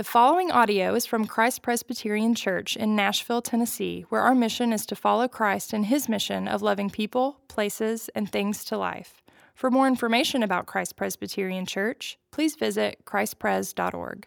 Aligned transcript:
The 0.00 0.04
following 0.04 0.50
audio 0.50 0.94
is 0.94 1.04
from 1.04 1.26
Christ 1.26 1.60
Presbyterian 1.60 2.34
Church 2.34 2.74
in 2.74 2.96
Nashville, 2.96 3.42
Tennessee, 3.42 4.06
where 4.08 4.22
our 4.22 4.34
mission 4.34 4.72
is 4.72 4.86
to 4.86 4.96
follow 4.96 5.28
Christ 5.28 5.74
in 5.74 5.82
his 5.82 6.08
mission 6.08 6.48
of 6.48 6.62
loving 6.62 6.88
people, 6.88 7.40
places, 7.48 8.08
and 8.14 8.26
things 8.32 8.64
to 8.64 8.78
life. 8.78 9.20
For 9.54 9.70
more 9.70 9.86
information 9.86 10.42
about 10.42 10.64
Christ 10.64 10.96
Presbyterian 10.96 11.66
Church, 11.66 12.18
please 12.30 12.56
visit 12.56 13.04
christpres.org. 13.04 14.26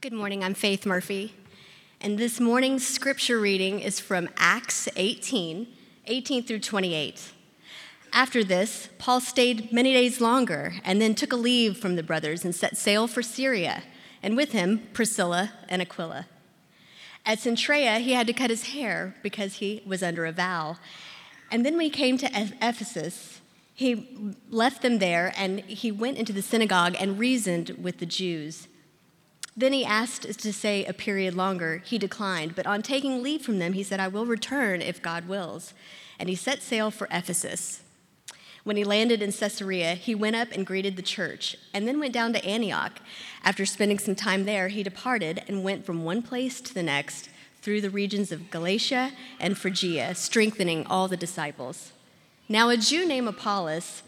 Good 0.00 0.14
morning, 0.14 0.42
I'm 0.42 0.54
Faith 0.54 0.86
Murphy, 0.86 1.34
and 2.00 2.16
this 2.16 2.40
morning's 2.40 2.88
scripture 2.88 3.38
reading 3.38 3.80
is 3.80 4.00
from 4.00 4.30
Acts 4.38 4.88
18 4.96 5.66
18 6.06 6.42
through 6.42 6.60
28. 6.60 7.32
After 8.14 8.42
this, 8.42 8.88
Paul 8.96 9.20
stayed 9.20 9.70
many 9.74 9.92
days 9.92 10.22
longer 10.22 10.76
and 10.84 11.02
then 11.02 11.14
took 11.14 11.34
a 11.34 11.36
leave 11.36 11.76
from 11.76 11.96
the 11.96 12.02
brothers 12.02 12.46
and 12.46 12.54
set 12.54 12.78
sail 12.78 13.06
for 13.06 13.20
Syria 13.20 13.82
and 14.24 14.36
with 14.36 14.52
him 14.52 14.88
Priscilla 14.94 15.52
and 15.68 15.82
Aquila. 15.82 16.26
At 17.26 17.38
Cenchrea, 17.38 18.00
he 18.00 18.14
had 18.14 18.26
to 18.26 18.32
cut 18.32 18.50
his 18.50 18.70
hair 18.70 19.14
because 19.22 19.56
he 19.56 19.82
was 19.86 20.02
under 20.02 20.24
a 20.24 20.32
vow. 20.32 20.78
And 21.52 21.64
then 21.64 21.74
when 21.76 21.84
he 21.84 21.90
came 21.90 22.16
to 22.18 22.30
Ephesus, 22.60 23.40
he 23.74 24.34
left 24.50 24.82
them 24.82 24.98
there 24.98 25.32
and 25.36 25.60
he 25.60 25.92
went 25.92 26.16
into 26.16 26.32
the 26.32 26.42
synagogue 26.42 26.96
and 26.98 27.18
reasoned 27.18 27.76
with 27.80 27.98
the 27.98 28.06
Jews. 28.06 28.66
Then 29.56 29.72
he 29.72 29.84
asked 29.84 30.22
to 30.22 30.52
stay 30.52 30.84
a 30.84 30.92
period 30.92 31.34
longer. 31.34 31.82
He 31.84 31.98
declined, 31.98 32.56
but 32.56 32.66
on 32.66 32.82
taking 32.82 33.22
leave 33.22 33.42
from 33.42 33.58
them, 33.58 33.74
he 33.74 33.82
said, 33.82 34.00
I 34.00 34.08
will 34.08 34.26
return 34.26 34.80
if 34.80 35.02
God 35.02 35.28
wills. 35.28 35.74
And 36.18 36.28
he 36.28 36.34
set 36.34 36.62
sail 36.62 36.90
for 36.90 37.08
Ephesus. 37.10 37.83
When 38.64 38.76
he 38.76 38.84
landed 38.84 39.20
in 39.20 39.30
Caesarea, 39.30 39.94
he 39.94 40.14
went 40.14 40.36
up 40.36 40.48
and 40.50 40.66
greeted 40.66 40.96
the 40.96 41.02
church, 41.02 41.56
and 41.74 41.86
then 41.86 42.00
went 42.00 42.14
down 42.14 42.32
to 42.32 42.44
Antioch. 42.44 42.98
After 43.42 43.66
spending 43.66 43.98
some 43.98 44.14
time 44.14 44.44
there, 44.44 44.68
he 44.68 44.82
departed 44.82 45.42
and 45.46 45.62
went 45.62 45.84
from 45.84 46.02
one 46.02 46.22
place 46.22 46.62
to 46.62 46.74
the 46.74 46.82
next 46.82 47.28
through 47.60 47.82
the 47.82 47.90
regions 47.90 48.32
of 48.32 48.50
Galatia 48.50 49.12
and 49.38 49.56
Phrygia, 49.56 50.14
strengthening 50.14 50.86
all 50.86 51.08
the 51.08 51.16
disciples. 51.16 51.92
Now, 52.48 52.70
a 52.70 52.78
Jew 52.78 53.06
named 53.06 53.28
Apollos, 53.28 54.02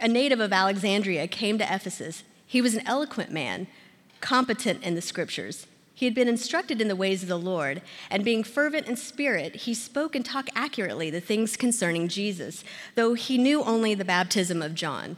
a 0.00 0.06
native 0.06 0.40
of 0.40 0.52
Alexandria, 0.52 1.26
came 1.26 1.58
to 1.58 1.74
Ephesus. 1.74 2.22
He 2.46 2.60
was 2.60 2.74
an 2.74 2.86
eloquent 2.86 3.32
man, 3.32 3.66
competent 4.20 4.82
in 4.84 4.94
the 4.94 5.02
scriptures. 5.02 5.66
He 5.98 6.04
had 6.04 6.14
been 6.14 6.28
instructed 6.28 6.80
in 6.80 6.86
the 6.86 6.94
ways 6.94 7.24
of 7.24 7.28
the 7.28 7.36
Lord, 7.36 7.82
and 8.08 8.24
being 8.24 8.44
fervent 8.44 8.86
in 8.86 8.94
spirit, 8.94 9.56
he 9.56 9.74
spoke 9.74 10.14
and 10.14 10.24
talked 10.24 10.48
accurately 10.54 11.10
the 11.10 11.20
things 11.20 11.56
concerning 11.56 12.06
Jesus, 12.06 12.62
though 12.94 13.14
he 13.14 13.36
knew 13.36 13.64
only 13.64 13.96
the 13.96 14.04
baptism 14.04 14.62
of 14.62 14.76
John. 14.76 15.16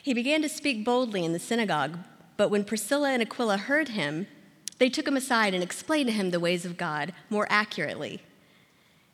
He 0.00 0.14
began 0.14 0.40
to 0.42 0.48
speak 0.48 0.84
boldly 0.84 1.24
in 1.24 1.32
the 1.32 1.40
synagogue, 1.40 1.98
but 2.36 2.48
when 2.48 2.62
Priscilla 2.62 3.10
and 3.10 3.20
Aquila 3.20 3.56
heard 3.56 3.88
him, 3.88 4.28
they 4.78 4.88
took 4.88 5.08
him 5.08 5.16
aside 5.16 5.52
and 5.52 5.64
explained 5.64 6.06
to 6.10 6.14
him 6.14 6.30
the 6.30 6.38
ways 6.38 6.64
of 6.64 6.76
God 6.76 7.12
more 7.28 7.48
accurately. 7.50 8.22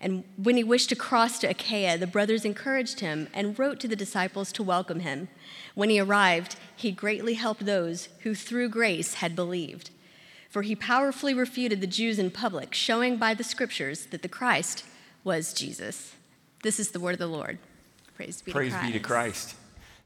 And 0.03 0.23
when 0.37 0.59
he 0.59 0.65
wished 0.65 0.91
to 0.91 0.97
cross 0.97 1.39
to 1.39 1.47
Achaia, 1.47 1.97
the 1.97 2.07
brothers 2.07 2.45
encouraged 2.45 3.01
him 3.01 3.29
and 3.33 3.59
wrote 3.59 3.81
to 3.81 3.89
the 3.89 3.97
disciples 3.97 4.53
to 4.53 4.63
welcome 4.63 5.01
him. 5.01 5.29
When 5.75 5.89
he 5.89 5.99
arrived, 5.99 6.57
he 6.77 6.93
greatly 6.93 7.35
helped 7.35 7.65
those 7.65 8.11
who 8.21 8.35
through 8.35 8.69
grace 8.69 9.15
had 9.15 9.35
believed 9.35 9.89
for 10.55 10.63
he 10.63 10.77
powerfully 10.77 11.35
refuted 11.35 11.81
the 11.81 11.87
Jews 11.89 12.17
in 12.17 12.31
public, 12.31 12.75
showing 12.75 13.17
by 13.17 13.35
the 13.35 13.43
scriptures 13.43 14.07
that 14.13 14.23
the 14.23 14.29
Christ 14.29 14.85
was 15.25 15.53
Jesus. 15.53 16.15
This 16.63 16.79
is 16.79 16.93
the 16.93 17.01
word 17.01 17.15
of 17.15 17.19
the 17.19 17.27
Lord. 17.27 17.59
Praise 18.15 18.41
be 18.41 18.53
Praise 18.53 18.71
to 18.71 18.79
Christ. 18.79 18.93
be 18.93 18.97
to 18.97 19.05
Christ. 19.05 19.57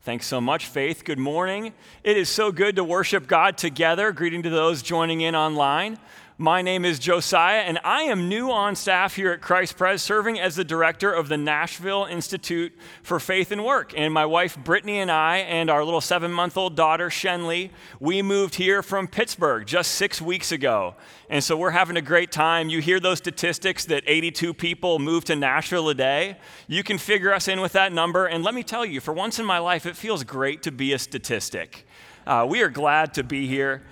Thanks 0.04 0.24
so 0.24 0.40
much, 0.40 0.64
Faith. 0.64 1.04
Good 1.04 1.18
morning. 1.18 1.74
It 2.02 2.16
is 2.16 2.30
so 2.30 2.50
good 2.50 2.76
to 2.76 2.82
worship 2.82 3.26
God 3.26 3.58
together. 3.58 4.10
Greeting 4.10 4.42
to 4.44 4.48
those 4.48 4.80
joining 4.80 5.20
in 5.20 5.36
online. 5.36 5.98
My 6.40 6.62
name 6.62 6.84
is 6.84 7.00
Josiah, 7.00 7.62
and 7.62 7.80
I 7.82 8.02
am 8.02 8.28
new 8.28 8.52
on 8.52 8.76
staff 8.76 9.16
here 9.16 9.32
at 9.32 9.40
Christ 9.40 9.76
Pres, 9.76 10.00
serving 10.00 10.38
as 10.38 10.54
the 10.54 10.62
director 10.62 11.12
of 11.12 11.28
the 11.28 11.36
Nashville 11.36 12.04
Institute 12.04 12.72
for 13.02 13.18
Faith 13.18 13.50
and 13.50 13.64
Work. 13.64 13.92
And 13.96 14.14
my 14.14 14.24
wife, 14.24 14.56
Brittany, 14.56 15.00
and 15.00 15.10
I, 15.10 15.38
and 15.38 15.68
our 15.68 15.84
little 15.84 16.00
seven 16.00 16.30
month 16.30 16.56
old 16.56 16.76
daughter, 16.76 17.08
Shenley, 17.08 17.70
we 17.98 18.22
moved 18.22 18.54
here 18.54 18.84
from 18.84 19.08
Pittsburgh 19.08 19.66
just 19.66 19.96
six 19.96 20.22
weeks 20.22 20.52
ago. 20.52 20.94
And 21.28 21.42
so 21.42 21.56
we're 21.56 21.70
having 21.70 21.96
a 21.96 22.02
great 22.02 22.30
time. 22.30 22.68
You 22.68 22.80
hear 22.80 23.00
those 23.00 23.18
statistics 23.18 23.84
that 23.86 24.04
82 24.06 24.54
people 24.54 25.00
move 25.00 25.24
to 25.24 25.34
Nashville 25.34 25.88
a 25.88 25.94
day. 25.94 26.36
You 26.68 26.84
can 26.84 26.98
figure 26.98 27.34
us 27.34 27.48
in 27.48 27.60
with 27.60 27.72
that 27.72 27.92
number. 27.92 28.26
And 28.26 28.44
let 28.44 28.54
me 28.54 28.62
tell 28.62 28.86
you, 28.86 29.00
for 29.00 29.12
once 29.12 29.40
in 29.40 29.44
my 29.44 29.58
life, 29.58 29.86
it 29.86 29.96
feels 29.96 30.22
great 30.22 30.62
to 30.62 30.70
be 30.70 30.92
a 30.92 31.00
statistic. 31.00 31.84
Uh, 32.28 32.46
we 32.48 32.62
are 32.62 32.68
glad 32.68 33.14
to 33.14 33.24
be 33.24 33.48
here. 33.48 33.82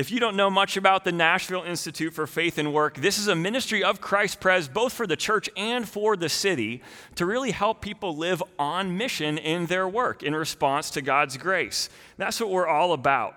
If 0.00 0.10
you 0.10 0.18
don't 0.18 0.34
know 0.34 0.48
much 0.48 0.78
about 0.78 1.04
the 1.04 1.12
Nashville 1.12 1.62
Institute 1.62 2.14
for 2.14 2.26
Faith 2.26 2.56
and 2.56 2.72
Work, 2.72 2.96
this 2.96 3.18
is 3.18 3.28
a 3.28 3.34
ministry 3.34 3.84
of 3.84 4.00
Christ 4.00 4.40
Pres, 4.40 4.66
both 4.66 4.94
for 4.94 5.06
the 5.06 5.14
church 5.14 5.50
and 5.58 5.86
for 5.86 6.16
the 6.16 6.30
city, 6.30 6.80
to 7.16 7.26
really 7.26 7.50
help 7.50 7.82
people 7.82 8.16
live 8.16 8.42
on 8.58 8.96
mission 8.96 9.36
in 9.36 9.66
their 9.66 9.86
work 9.86 10.22
in 10.22 10.34
response 10.34 10.88
to 10.92 11.02
God's 11.02 11.36
grace. 11.36 11.90
That's 12.16 12.40
what 12.40 12.48
we're 12.48 12.66
all 12.66 12.94
about. 12.94 13.36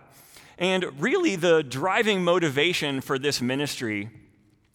And 0.58 0.86
really, 1.02 1.36
the 1.36 1.64
driving 1.64 2.24
motivation 2.24 3.02
for 3.02 3.20
this 3.20 3.42
ministry 3.42 4.10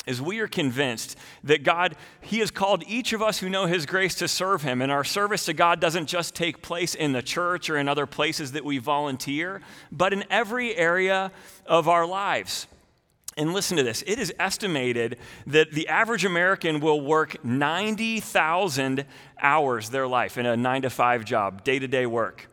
is 0.09 0.23
we 0.23 0.41
are 0.41 0.49
convinced 0.49 1.17
that 1.45 1.63
God, 1.63 1.95
He 2.21 2.39
has 2.39 2.51
called 2.51 2.83
each 2.87 3.13
of 3.13 3.23
us 3.23 3.39
who 3.39 3.49
know 3.49 3.67
His 3.67 3.87
grace 3.87 4.15
to 4.17 4.27
serve 4.27 4.63
Him. 4.63 4.83
And 4.83 4.91
our 4.91 5.05
service 5.05 5.45
to 5.45 5.53
God 5.53 5.81
doesn't 5.81 6.07
just 6.07 6.35
take 6.35 6.63
place 6.63 6.95
in 6.95 7.13
the 7.13 7.23
church 7.23 7.69
or 7.69 7.77
in 7.77 7.89
other 7.89 8.07
places 8.07 8.53
that 8.53 8.65
we 8.65 8.79
volunteer, 8.79 9.61
but 9.93 10.13
in 10.13 10.25
every 10.31 10.75
area 10.75 11.31
of 11.67 11.89
our 11.89 12.07
lives. 12.07 12.67
And 13.37 13.53
listen 13.53 13.77
to 13.77 13.85
this 13.85 14.03
it 14.03 14.19
is 14.19 14.33
estimated 14.41 15.19
that 15.47 15.71
the 15.73 15.87
average 15.87 16.25
American 16.25 16.81
will 16.81 17.01
work 17.01 17.45
90,000 17.45 19.05
hours 19.41 19.91
their 19.91 20.09
life 20.09 20.37
in 20.37 20.47
a 20.47 20.57
nine 20.57 20.83
to 20.83 20.91
five 20.91 21.25
job, 21.25 21.63
day 21.63 21.79
to 21.79 21.87
day 21.87 22.07
work. 22.07 22.49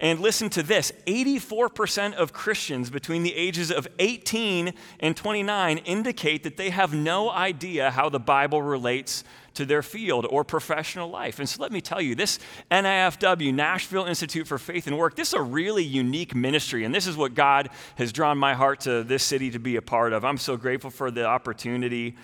And 0.00 0.18
listen 0.18 0.48
to 0.50 0.62
this 0.62 0.92
84% 1.06 2.14
of 2.14 2.32
Christians 2.32 2.88
between 2.88 3.22
the 3.22 3.34
ages 3.34 3.70
of 3.70 3.86
18 3.98 4.72
and 4.98 5.14
29 5.14 5.78
indicate 5.78 6.42
that 6.44 6.56
they 6.56 6.70
have 6.70 6.94
no 6.94 7.30
idea 7.30 7.90
how 7.90 8.08
the 8.08 8.18
Bible 8.18 8.62
relates 8.62 9.24
to 9.54 9.66
their 9.66 9.82
field 9.82 10.26
or 10.30 10.42
professional 10.42 11.10
life. 11.10 11.38
And 11.38 11.46
so 11.46 11.60
let 11.60 11.70
me 11.70 11.82
tell 11.82 12.00
you, 12.00 12.14
this 12.14 12.38
NIFW, 12.70 13.52
Nashville 13.52 14.06
Institute 14.06 14.46
for 14.46 14.58
Faith 14.58 14.86
and 14.86 14.96
Work, 14.96 15.16
this 15.16 15.28
is 15.28 15.34
a 15.34 15.42
really 15.42 15.84
unique 15.84 16.34
ministry. 16.34 16.84
And 16.84 16.94
this 16.94 17.06
is 17.06 17.16
what 17.16 17.34
God 17.34 17.68
has 17.96 18.10
drawn 18.10 18.38
my 18.38 18.54
heart 18.54 18.80
to 18.80 19.04
this 19.04 19.22
city 19.22 19.50
to 19.50 19.58
be 19.58 19.76
a 19.76 19.82
part 19.82 20.14
of. 20.14 20.24
I'm 20.24 20.38
so 20.38 20.56
grateful 20.56 20.90
for 20.90 21.10
the 21.10 21.26
opportunity. 21.26 22.16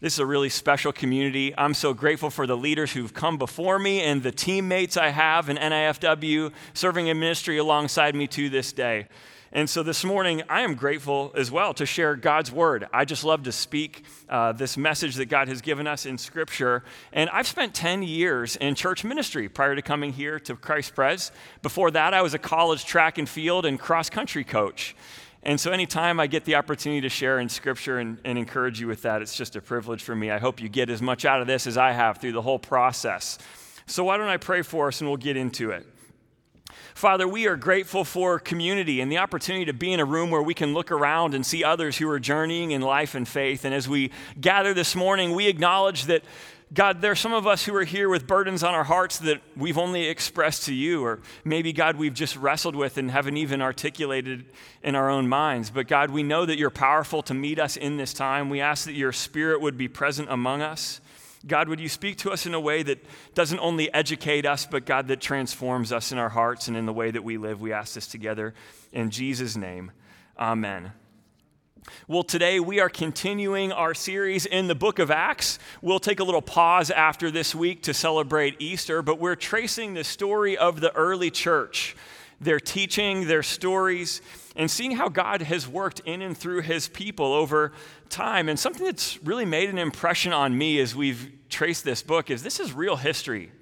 This 0.00 0.12
is 0.12 0.18
a 0.20 0.26
really 0.26 0.48
special 0.48 0.92
community. 0.92 1.52
I'm 1.58 1.74
so 1.74 1.92
grateful 1.92 2.30
for 2.30 2.46
the 2.46 2.56
leaders 2.56 2.92
who've 2.92 3.12
come 3.12 3.36
before 3.36 3.80
me 3.80 4.00
and 4.00 4.22
the 4.22 4.30
teammates 4.30 4.96
I 4.96 5.08
have 5.08 5.48
in 5.48 5.56
NIFW 5.56 6.52
serving 6.72 7.08
in 7.08 7.18
ministry 7.18 7.58
alongside 7.58 8.14
me 8.14 8.28
to 8.28 8.48
this 8.48 8.72
day. 8.72 9.08
And 9.50 9.68
so 9.68 9.82
this 9.82 10.04
morning, 10.04 10.44
I 10.48 10.60
am 10.60 10.76
grateful 10.76 11.32
as 11.34 11.50
well 11.50 11.74
to 11.74 11.84
share 11.84 12.14
God's 12.14 12.52
word. 12.52 12.86
I 12.92 13.04
just 13.04 13.24
love 13.24 13.42
to 13.42 13.50
speak 13.50 14.04
uh, 14.28 14.52
this 14.52 14.76
message 14.76 15.16
that 15.16 15.26
God 15.26 15.48
has 15.48 15.62
given 15.62 15.88
us 15.88 16.06
in 16.06 16.16
Scripture. 16.16 16.84
And 17.12 17.28
I've 17.30 17.48
spent 17.48 17.74
10 17.74 18.04
years 18.04 18.54
in 18.54 18.76
church 18.76 19.02
ministry 19.02 19.48
prior 19.48 19.74
to 19.74 19.82
coming 19.82 20.12
here 20.12 20.38
to 20.38 20.54
Christ 20.54 20.94
Pres. 20.94 21.32
Before 21.60 21.90
that, 21.90 22.14
I 22.14 22.22
was 22.22 22.34
a 22.34 22.38
college 22.38 22.84
track 22.84 23.18
and 23.18 23.28
field 23.28 23.66
and 23.66 23.80
cross 23.80 24.08
country 24.08 24.44
coach. 24.44 24.94
And 25.42 25.60
so, 25.60 25.70
anytime 25.70 26.18
I 26.18 26.26
get 26.26 26.44
the 26.44 26.56
opportunity 26.56 27.00
to 27.02 27.08
share 27.08 27.38
in 27.38 27.48
Scripture 27.48 27.98
and, 27.98 28.18
and, 28.24 28.36
encourage 28.36 28.80
you 28.80 28.88
with 28.88 29.02
that, 29.02 29.22
it's 29.22 29.36
just 29.36 29.54
a 29.54 29.60
privilege 29.60 30.02
for 30.02 30.16
me. 30.16 30.30
I 30.30 30.38
hope 30.38 30.60
you 30.60 30.68
get 30.68 30.90
as 30.90 31.00
much 31.00 31.24
out 31.24 31.40
of 31.40 31.46
this 31.46 31.66
as 31.66 31.76
I 31.76 31.92
have 31.92 32.18
through 32.18 32.32
the 32.32 32.42
whole 32.42 32.58
process. 32.58 33.38
So, 33.86 34.04
why 34.04 34.16
don't 34.16 34.28
I 34.28 34.36
pray 34.36 34.62
for 34.62 34.88
us 34.88 35.00
and 35.00 35.08
we'll 35.08 35.16
get 35.16 35.36
into 35.36 35.70
it? 35.70 35.86
Father, 36.94 37.28
we 37.28 37.46
are 37.46 37.56
grateful 37.56 38.04
for 38.04 38.40
community 38.40 39.00
and 39.00 39.10
the 39.10 39.18
opportunity 39.18 39.64
to 39.66 39.72
be 39.72 39.92
in 39.92 40.00
a 40.00 40.04
room 40.04 40.32
where 40.32 40.42
we 40.42 40.52
can 40.52 40.74
look 40.74 40.90
around 40.90 41.32
and 41.32 41.46
see 41.46 41.62
others 41.62 41.96
who 41.96 42.08
are 42.08 42.18
journeying 42.18 42.72
in 42.72 42.82
life 42.82 43.14
and 43.14 43.28
faith. 43.28 43.64
And 43.64 43.72
as 43.72 43.88
we 43.88 44.10
gather 44.40 44.74
this 44.74 44.96
morning, 44.96 45.32
we 45.32 45.46
acknowledge 45.46 46.06
that 46.06 46.24
God, 46.72 47.00
there 47.00 47.12
are 47.12 47.16
some 47.16 47.32
of 47.32 47.46
us 47.46 47.64
who 47.64 47.74
are 47.76 47.84
here 47.84 48.10
with 48.10 48.26
burdens 48.26 48.62
on 48.62 48.74
our 48.74 48.84
hearts 48.84 49.18
that 49.20 49.40
we've 49.56 49.78
only 49.78 50.06
expressed 50.06 50.66
to 50.66 50.74
you, 50.74 51.02
or 51.02 51.20
maybe, 51.42 51.72
God, 51.72 51.96
we've 51.96 52.12
just 52.12 52.36
wrestled 52.36 52.76
with 52.76 52.98
and 52.98 53.10
haven't 53.10 53.38
even 53.38 53.62
articulated 53.62 54.44
in 54.82 54.94
our 54.94 55.08
own 55.08 55.28
minds. 55.28 55.70
But, 55.70 55.88
God, 55.88 56.10
we 56.10 56.22
know 56.22 56.44
that 56.44 56.58
you're 56.58 56.68
powerful 56.68 57.22
to 57.22 57.32
meet 57.32 57.58
us 57.58 57.78
in 57.78 57.96
this 57.96 58.12
time. 58.12 58.50
We 58.50 58.60
ask 58.60 58.84
that 58.84 58.92
your 58.92 59.12
spirit 59.12 59.62
would 59.62 59.78
be 59.78 59.88
present 59.88 60.28
among 60.30 60.60
us. 60.60 61.00
God, 61.46 61.70
would 61.70 61.80
you 61.80 61.88
speak 61.88 62.18
to 62.18 62.32
us 62.32 62.44
in 62.44 62.52
a 62.52 62.60
way 62.60 62.82
that 62.82 63.02
doesn't 63.34 63.60
only 63.60 63.92
educate 63.94 64.44
us, 64.44 64.66
but, 64.66 64.84
God, 64.84 65.08
that 65.08 65.20
transforms 65.22 65.90
us 65.90 66.12
in 66.12 66.18
our 66.18 66.28
hearts 66.28 66.68
and 66.68 66.76
in 66.76 66.84
the 66.84 66.92
way 66.92 67.10
that 67.10 67.24
we 67.24 67.38
live? 67.38 67.62
We 67.62 67.72
ask 67.72 67.94
this 67.94 68.06
together 68.06 68.52
in 68.92 69.10
Jesus' 69.10 69.56
name. 69.56 69.90
Amen. 70.38 70.92
Well, 72.06 72.22
today 72.22 72.60
we 72.60 72.80
are 72.80 72.88
continuing 72.88 73.72
our 73.72 73.94
series 73.94 74.46
in 74.46 74.66
the 74.66 74.74
book 74.74 74.98
of 74.98 75.10
Acts. 75.10 75.58
We'll 75.82 75.98
take 75.98 76.20
a 76.20 76.24
little 76.24 76.42
pause 76.42 76.90
after 76.90 77.30
this 77.30 77.54
week 77.54 77.82
to 77.82 77.94
celebrate 77.94 78.56
Easter, 78.60 79.02
but 79.02 79.18
we're 79.18 79.36
tracing 79.36 79.94
the 79.94 80.04
story 80.04 80.56
of 80.56 80.80
the 80.80 80.94
early 80.94 81.30
church, 81.30 81.96
their 82.40 82.60
teaching, 82.60 83.26
their 83.26 83.42
stories. 83.42 84.20
and 84.58 84.68
seeing 84.68 84.90
how 84.90 85.08
God 85.08 85.42
has 85.42 85.68
worked 85.68 86.00
in 86.00 86.20
and 86.20 86.36
through 86.36 86.62
his 86.62 86.88
people 86.88 87.32
over 87.32 87.72
time. 88.08 88.48
And 88.48 88.58
something 88.58 88.84
that's 88.84 89.22
really 89.22 89.44
made 89.44 89.70
an 89.70 89.78
impression 89.78 90.32
on 90.32 90.58
me 90.58 90.80
as 90.80 90.96
we've 90.96 91.30
traced 91.48 91.84
this 91.84 92.02
book 92.02 92.28
is 92.28 92.42
this 92.42 92.58
is 92.58 92.72
real 92.72 92.96
history. 92.96 93.52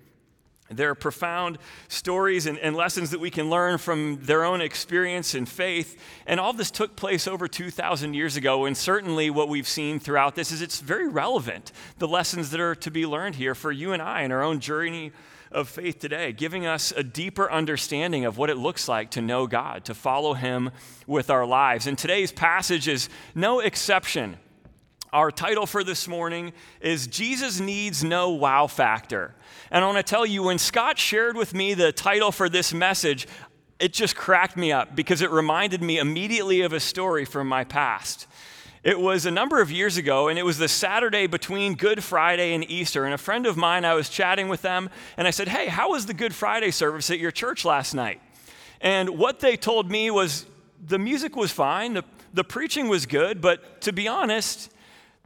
There 0.71 0.91
are 0.91 0.97
profound 0.97 1.59
stories 1.89 2.47
and, 2.47 2.59
and, 2.59 2.75
lessons 2.75 3.11
that 3.11 3.21
we 3.21 3.31
can 3.31 3.49
learn 3.49 3.79
from 3.79 4.19
their 4.23 4.45
own 4.45 4.61
experience 4.61 5.35
and 5.35 5.49
faith. 5.49 5.97
And 6.27 6.41
all 6.41 6.53
this 6.53 6.73
took 6.73 6.97
place 6.97 7.29
over 7.29 7.47
2,000 7.47 8.15
years 8.15 8.37
ago. 8.37 8.65
And 8.65 8.77
certainly, 8.77 9.31
what 9.31 9.49
we've 9.49 9.69
seen 9.69 10.01
throughout 10.01 10.35
this 10.35 10.51
is 10.51 10.63
it's 10.63 10.81
very 10.81 11.09
relevant. 11.09 11.71
The 11.99 12.09
lessons 12.09 12.51
that 12.51 12.61
are 12.61 12.75
to 12.75 12.91
be 12.91 13.07
learned 13.07 13.37
here 13.37 13.55
for 13.55 13.71
you 13.71 13.93
and 13.93 14.03
I 14.03 14.23
in 14.23 14.33
our 14.33 14.43
own 14.43 14.59
journey 14.59 15.13
of 15.53 15.69
faith 15.69 16.01
today, 16.01 16.33
giving 16.33 16.67
us 16.67 16.93
a 16.93 17.05
deeper 17.05 17.51
understanding 17.51 18.25
of 18.25 18.37
what 18.37 18.51
it 18.51 18.57
looks 18.57 18.89
like 18.89 19.11
to 19.13 19.23
know 19.23 19.47
God, 19.47 19.85
to 19.85 19.95
follow 19.95 20.35
Him 20.35 20.71
with 21.07 21.31
our 21.31 21.47
lives. 21.47 21.87
And 21.87 21.97
today's 21.97 22.33
passage 22.33 22.89
is 22.89 23.09
no 23.35 23.61
exception. 23.61 24.37
Our 25.13 25.31
title 25.31 25.67
for 25.67 25.85
this 25.85 26.09
morning 26.09 26.53
is 26.81 27.07
Jesus 27.07 27.61
Needs 27.61 28.03
No 28.03 28.31
Wow 28.31 28.67
Factor. 28.67 29.37
And 29.71 29.85
I 29.85 29.87
want 29.87 30.05
to 30.05 30.11
tell 30.11 30.27
you, 30.27 30.43
when 30.43 30.59
Scott 30.59 30.99
shared 30.99 31.37
with 31.37 31.55
me 31.55 31.75
the 31.75 31.93
title 31.93 32.33
for 32.33 32.49
this 32.49 32.75
message, 32.75 33.29
it 33.79 33.93
just 33.93 34.17
cracked 34.17 34.57
me 34.57 34.73
up 34.73 34.97
because 34.97 35.23
it 35.23 35.31
reminded 35.31 35.81
me 35.81 35.99
immediately 35.99 36.63
of 36.63 36.73
a 36.73 36.81
story 36.81 37.25
from 37.25 37.47
my 37.47 37.63
past. 37.63 38.27
It 38.83 38.99
was 38.99 39.27
a 39.27 39.31
number 39.31 39.61
of 39.61 39.71
years 39.71 39.97
ago, 39.97 40.27
and 40.27 40.41
it 40.41 40.45
was 40.45 40.59
the 40.59 40.69
Saturday 40.69 41.29
between 41.29 41.75
Good 41.75 42.03
Friday 42.03 42.53
and 42.53 42.69
Easter. 42.69 43.05
And 43.05 43.15
a 43.15 43.19
friend 43.19 43.47
of 43.47 43.57
mine, 43.57 43.85
I 43.85 43.95
was 43.95 44.09
chatting 44.09 44.49
with 44.49 44.63
them, 44.63 44.91
and 45.17 45.29
I 45.29 45.31
said, 45.31 45.47
Hey, 45.47 45.69
how 45.69 45.93
was 45.93 46.07
the 46.07 46.15
Good 46.15 46.35
Friday 46.35 46.73
service 46.73 47.11
at 47.11 47.21
your 47.21 47.31
church 47.31 47.65
last 47.65 47.95
night? 47.95 48.21
And 48.81 49.11
what 49.11 49.39
they 49.39 49.57
told 49.57 49.89
me 49.89 50.11
was 50.11 50.47
the 50.85 50.99
music 50.99 51.37
was 51.37 51.53
fine, 51.53 51.95
the, 51.95 52.05
the 52.35 52.45
preaching 52.45 52.89
was 52.89 53.07
good, 53.07 53.41
but 53.41 53.81
to 53.83 53.93
be 53.93 54.09
honest, 54.09 54.73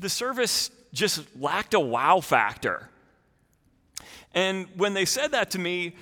the 0.00 0.08
service 0.08 0.70
just 0.92 1.24
lacked 1.38 1.74
a 1.74 1.80
wow 1.80 2.20
factor. 2.20 2.88
And 4.34 4.66
when 4.76 4.94
they 4.94 5.04
said 5.04 5.32
that 5.32 5.50
to 5.52 5.58
me, 5.58 5.94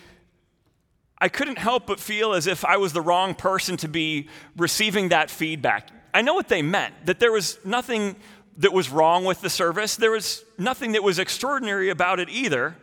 I 1.19 1.29
couldn't 1.29 1.59
help 1.59 1.87
but 1.87 1.99
feel 1.99 2.33
as 2.33 2.47
if 2.47 2.65
I 2.65 2.77
was 2.77 2.93
the 2.93 3.01
wrong 3.01 3.35
person 3.35 3.77
to 3.79 3.89
be 3.89 4.29
receiving 4.57 5.09
that 5.09 5.31
feedback. 5.31 5.89
I 6.15 6.23
know 6.23 6.35
what 6.35 6.49
they 6.49 6.63
meant, 6.63 6.95
that 7.07 7.21
there 7.21 7.33
was 7.33 7.59
nothing 7.65 8.17
that 8.59 8.73
was 8.73 8.89
wrong 8.89 9.25
with 9.25 9.41
the 9.41 9.51
service, 9.51 9.97
there 9.97 10.11
was 10.11 10.45
nothing 10.57 10.93
that 10.93 11.03
was 11.03 11.19
extraordinary 11.19 11.91
about 11.91 12.21
it 12.21 12.29
either. 12.29 12.77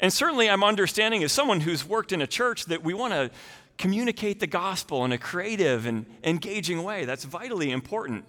And 0.00 0.12
certainly, 0.12 0.50
I'm 0.50 0.64
understanding 0.64 1.22
as 1.22 1.32
someone 1.32 1.60
who's 1.60 1.86
worked 1.86 2.12
in 2.12 2.20
a 2.20 2.26
church 2.26 2.66
that 2.66 2.82
we 2.82 2.94
want 2.94 3.12
to 3.12 3.30
communicate 3.78 4.40
the 4.40 4.46
gospel 4.46 5.04
in 5.04 5.12
a 5.12 5.18
creative 5.18 5.86
and 5.86 6.06
engaging 6.22 6.82
way. 6.82 7.04
That's 7.04 7.24
vitally 7.24 7.70
important. 7.70 8.24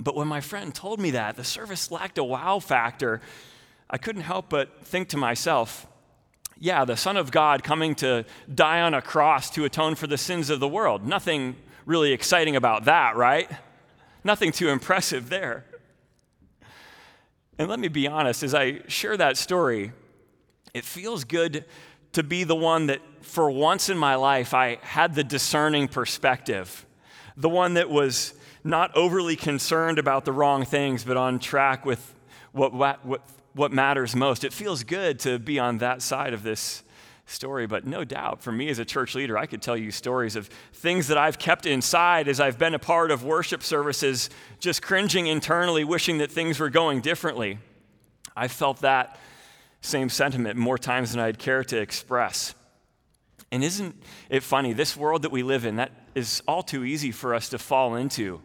But 0.00 0.16
when 0.16 0.28
my 0.28 0.40
friend 0.40 0.74
told 0.74 1.00
me 1.00 1.10
that 1.12 1.36
the 1.36 1.44
service 1.44 1.90
lacked 1.90 2.18
a 2.18 2.24
wow 2.24 2.58
factor, 2.58 3.20
I 3.90 3.98
couldn't 3.98 4.22
help 4.22 4.48
but 4.48 4.84
think 4.84 5.08
to 5.10 5.16
myself, 5.16 5.86
yeah, 6.58 6.84
the 6.84 6.96
Son 6.96 7.16
of 7.16 7.30
God 7.30 7.64
coming 7.64 7.94
to 7.96 8.24
die 8.52 8.80
on 8.80 8.94
a 8.94 9.02
cross 9.02 9.50
to 9.50 9.64
atone 9.64 9.94
for 9.96 10.06
the 10.06 10.16
sins 10.16 10.48
of 10.48 10.60
the 10.60 10.68
world. 10.68 11.06
Nothing 11.06 11.56
really 11.84 12.12
exciting 12.12 12.56
about 12.56 12.84
that, 12.84 13.16
right? 13.16 13.50
Nothing 14.24 14.52
too 14.52 14.68
impressive 14.68 15.28
there. 15.28 15.64
And 17.58 17.68
let 17.68 17.80
me 17.80 17.88
be 17.88 18.06
honest, 18.06 18.42
as 18.42 18.54
I 18.54 18.80
share 18.88 19.16
that 19.16 19.36
story, 19.36 19.92
it 20.72 20.84
feels 20.84 21.24
good 21.24 21.64
to 22.12 22.22
be 22.22 22.44
the 22.44 22.54
one 22.54 22.86
that, 22.86 23.00
for 23.20 23.50
once 23.50 23.88
in 23.88 23.98
my 23.98 24.14
life, 24.14 24.54
I 24.54 24.78
had 24.82 25.14
the 25.14 25.24
discerning 25.24 25.88
perspective, 25.88 26.86
the 27.36 27.48
one 27.48 27.74
that 27.74 27.90
was 27.90 28.34
not 28.64 28.94
overly 28.96 29.36
concerned 29.36 29.98
about 29.98 30.24
the 30.24 30.32
wrong 30.32 30.64
things, 30.64 31.04
but 31.04 31.16
on 31.16 31.38
track 31.38 31.84
with 31.84 32.14
what, 32.52 32.72
what, 32.72 33.00
what 33.54 33.72
matters 33.72 34.14
most. 34.14 34.44
It 34.44 34.52
feels 34.52 34.84
good 34.84 35.18
to 35.20 35.38
be 35.38 35.58
on 35.58 35.78
that 35.78 36.02
side 36.02 36.32
of 36.32 36.42
this 36.42 36.82
story, 37.26 37.66
but 37.66 37.86
no 37.86 38.04
doubt 38.04 38.42
for 38.42 38.52
me 38.52 38.68
as 38.68 38.78
a 38.78 38.84
church 38.84 39.14
leader, 39.14 39.38
I 39.38 39.46
could 39.46 39.62
tell 39.62 39.76
you 39.76 39.90
stories 39.90 40.36
of 40.36 40.48
things 40.72 41.08
that 41.08 41.18
I've 41.18 41.38
kept 41.38 41.66
inside 41.66 42.28
as 42.28 42.40
I've 42.40 42.58
been 42.58 42.74
a 42.74 42.78
part 42.78 43.10
of 43.10 43.24
worship 43.24 43.62
services, 43.62 44.30
just 44.58 44.82
cringing 44.82 45.26
internally, 45.26 45.84
wishing 45.84 46.18
that 46.18 46.30
things 46.30 46.60
were 46.60 46.70
going 46.70 47.00
differently. 47.00 47.58
I 48.36 48.48
felt 48.48 48.80
that 48.80 49.18
same 49.80 50.08
sentiment 50.08 50.56
more 50.56 50.78
times 50.78 51.12
than 51.12 51.20
I'd 51.20 51.38
care 51.38 51.64
to 51.64 51.78
express. 51.78 52.54
And 53.50 53.62
isn't 53.62 54.00
it 54.30 54.42
funny? 54.42 54.72
This 54.72 54.96
world 54.96 55.22
that 55.22 55.32
we 55.32 55.42
live 55.42 55.64
in, 55.64 55.76
that 55.76 55.92
is 56.14 56.42
all 56.46 56.62
too 56.62 56.84
easy 56.84 57.10
for 57.10 57.34
us 57.34 57.48
to 57.50 57.58
fall 57.58 57.96
into 57.96 58.40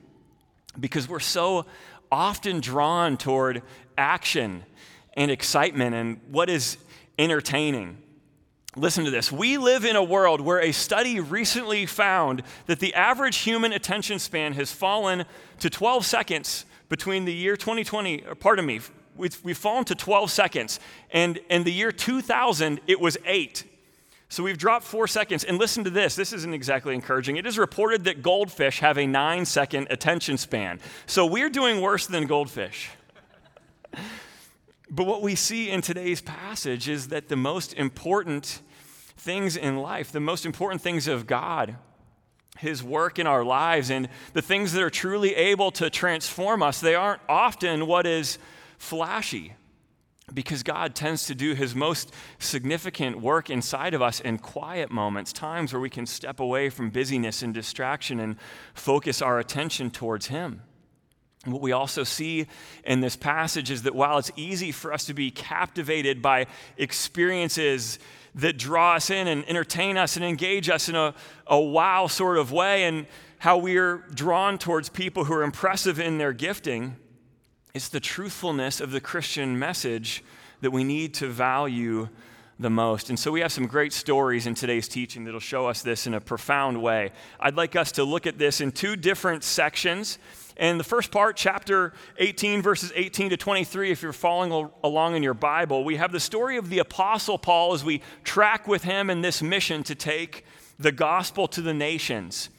because 0.80 1.08
we're 1.08 1.20
so 1.20 1.66
often 2.12 2.60
drawn 2.60 3.18
toward 3.18 3.62
action 3.98 4.64
and 5.14 5.32
excitement 5.32 5.96
and 5.96 6.20
what 6.30 6.50
is 6.50 6.78
entertaining. 7.18 7.98
Listen 8.76 9.06
to 9.06 9.12
this. 9.12 9.32
We 9.32 9.58
live 9.58 9.86
in 9.86 9.96
a 9.96 10.04
world 10.04 10.40
where 10.40 10.62
a 10.62 10.72
study 10.72 11.20
recently 11.20 11.88
found 11.88 12.44
that 12.68 12.80
the 12.80 12.94
average 12.94 13.38
human 13.38 13.74
attention 13.74 14.20
span 14.20 14.54
has 14.54 14.72
fallen 14.72 15.26
to 15.60 15.70
12 15.70 16.06
seconds 16.06 16.66
between 16.88 17.26
the 17.26 17.34
year 17.34 17.58
2020, 17.58 18.26
uh, 18.26 18.36
pardon 18.36 18.66
me, 18.66 18.80
we've, 19.16 19.40
we've 19.44 19.58
fallen 19.58 19.84
to 19.86 19.96
12 19.96 20.32
seconds. 20.32 20.80
And 21.12 21.40
in 21.50 21.64
the 21.64 21.74
year 21.74 21.92
2000, 21.92 22.80
it 22.88 23.00
was 23.00 23.18
eight. 23.26 23.64
So 24.30 24.44
we've 24.44 24.58
dropped 24.58 24.86
four 24.86 25.08
seconds. 25.08 25.44
And 25.44 25.58
listen 25.58 25.84
to 25.86 25.90
this 25.90 26.16
this 26.16 26.34
isn't 26.34 26.54
exactly 26.54 26.94
encouraging. 26.94 27.38
It 27.38 27.46
is 27.46 27.58
reported 27.58 28.04
that 28.06 28.22
goldfish 28.22 28.80
have 28.80 28.98
a 28.98 29.08
nine 29.08 29.46
second 29.46 29.88
attention 29.90 30.38
span. 30.38 30.80
So 31.06 31.26
we're 31.26 31.50
doing 31.50 31.82
worse 31.82 32.08
than 32.08 32.28
goldfish. 32.28 32.90
but 34.90 35.06
what 35.06 35.22
we 35.22 35.36
see 35.36 35.70
in 35.70 35.82
today's 35.82 36.22
passage 36.22 36.90
is 36.90 37.08
that 37.10 37.30
the 37.30 37.36
most 37.36 37.74
important 37.74 38.62
things 39.18 39.56
in 39.56 39.78
life, 39.78 40.12
the 40.12 40.20
most 40.20 40.46
important 40.46 40.82
things 40.82 41.08
of 41.08 41.26
God, 41.26 41.78
His 42.58 42.84
work 42.84 43.20
in 43.20 43.28
our 43.28 43.44
lives, 43.44 43.90
and 43.90 44.10
the 44.34 44.42
things 44.42 44.74
that 44.74 44.84
are 44.84 44.90
truly 44.90 45.36
able 45.36 45.72
to 45.72 45.90
transform 45.90 46.62
us, 46.62 46.80
they 46.80 46.96
aren't 46.96 47.22
often 47.28 47.88
what 47.88 48.06
is 48.06 48.38
flashy. 48.78 49.54
Because 50.34 50.62
God 50.62 50.94
tends 50.94 51.26
to 51.28 51.36
do 51.36 51.54
his 51.54 51.74
most 51.74 52.14
significant 52.38 53.22
work 53.22 53.50
inside 53.50 53.94
of 53.94 54.02
us 54.02 54.20
in 54.20 54.38
quiet 54.38 54.92
moments, 54.92 55.32
times 55.32 55.72
where 55.72 55.80
we 55.80 55.90
can 55.90 56.06
step 56.06 56.40
away 56.40 56.70
from 56.70 56.90
busyness 56.90 57.42
and 57.42 57.54
distraction 57.54 58.20
and 58.20 58.36
focus 58.74 59.22
our 59.22 59.40
attention 59.40 59.90
towards 59.90 60.28
him. 60.28 60.62
What 61.46 61.62
we 61.62 61.72
also 61.72 62.04
see 62.04 62.48
in 62.84 63.00
this 63.00 63.16
passage 63.16 63.72
is 63.72 63.84
that 63.84 63.96
while 63.96 64.18
it's 64.18 64.32
easy 64.36 64.74
for 64.74 64.92
us 64.92 65.06
to 65.06 65.14
be 65.14 65.32
captivated 65.32 66.22
by 66.22 66.48
experiences 66.78 68.00
that 68.36 68.58
draw 68.58 68.96
us 68.96 69.10
in 69.10 69.28
and 69.28 69.48
entertain 69.48 69.98
us 69.98 70.18
and 70.18 70.26
engage 70.26 70.70
us 70.70 70.90
in 70.90 70.96
a, 70.96 71.16
a 71.48 71.60
wow 71.60 72.08
sort 72.08 72.38
of 72.38 72.52
way, 72.52 72.84
and 72.84 73.08
how 73.40 73.58
we're 73.58 73.98
drawn 74.14 74.58
towards 74.58 74.90
people 74.90 75.24
who 75.24 75.34
are 75.34 75.44
impressive 75.44 76.00
in 76.00 76.18
their 76.18 76.34
gifting, 76.34 76.98
it's 77.78 77.90
the 77.90 78.00
truthfulness 78.00 78.82
of 78.82 78.90
the 78.90 79.00
Christian 79.00 79.58
message 79.58 80.24
that 80.62 80.72
we 80.72 80.84
need 80.84 81.14
to 81.14 81.28
value 81.28 82.10
the 82.60 82.72
most. 82.72 83.10
And 83.10 83.20
so 83.20 83.32
we 83.32 83.42
have 83.42 83.52
some 83.52 83.68
great 83.68 83.94
stories 83.94 84.48
in 84.48 84.56
today's 84.56 84.88
teaching 84.88 85.26
that'll 85.26 85.40
show 85.40 85.68
us 85.68 85.84
this 85.84 86.08
in 86.08 86.16
a 86.16 86.20
profound 86.20 86.82
way. 86.82 87.12
I'd 87.40 87.56
like 87.56 87.76
us 87.76 87.92
to 87.94 88.04
look 88.04 88.26
at 88.26 88.40
this 88.40 88.62
in 88.62 88.72
two 88.72 88.96
different 88.96 89.44
sections. 89.44 90.18
And 90.58 90.80
the 90.80 90.84
first 90.84 91.12
part, 91.12 91.38
chapter 91.38 91.94
18, 92.18 92.64
verses 92.64 92.92
18 92.96 93.30
to 93.30 93.38
23, 93.38 93.92
if 93.92 94.02
you're 94.02 94.12
following 94.12 94.72
along 94.84 95.16
in 95.16 95.22
your 95.22 95.36
Bible, 95.36 95.84
we 95.84 95.98
have 95.98 96.12
the 96.12 96.20
story 96.20 96.58
of 96.58 96.72
the 96.72 96.80
Apostle 96.80 97.38
Paul 97.38 97.76
as 97.76 97.84
we 97.84 98.02
track 98.24 98.68
with 98.68 98.86
him 98.86 99.12
in 99.12 99.22
this 99.22 99.44
mission 99.44 99.84
to 99.84 99.94
take 99.94 100.46
the 100.80 100.92
gospel 100.92 101.48
to 101.50 101.62
the 101.62 101.76
nations. 101.76 102.50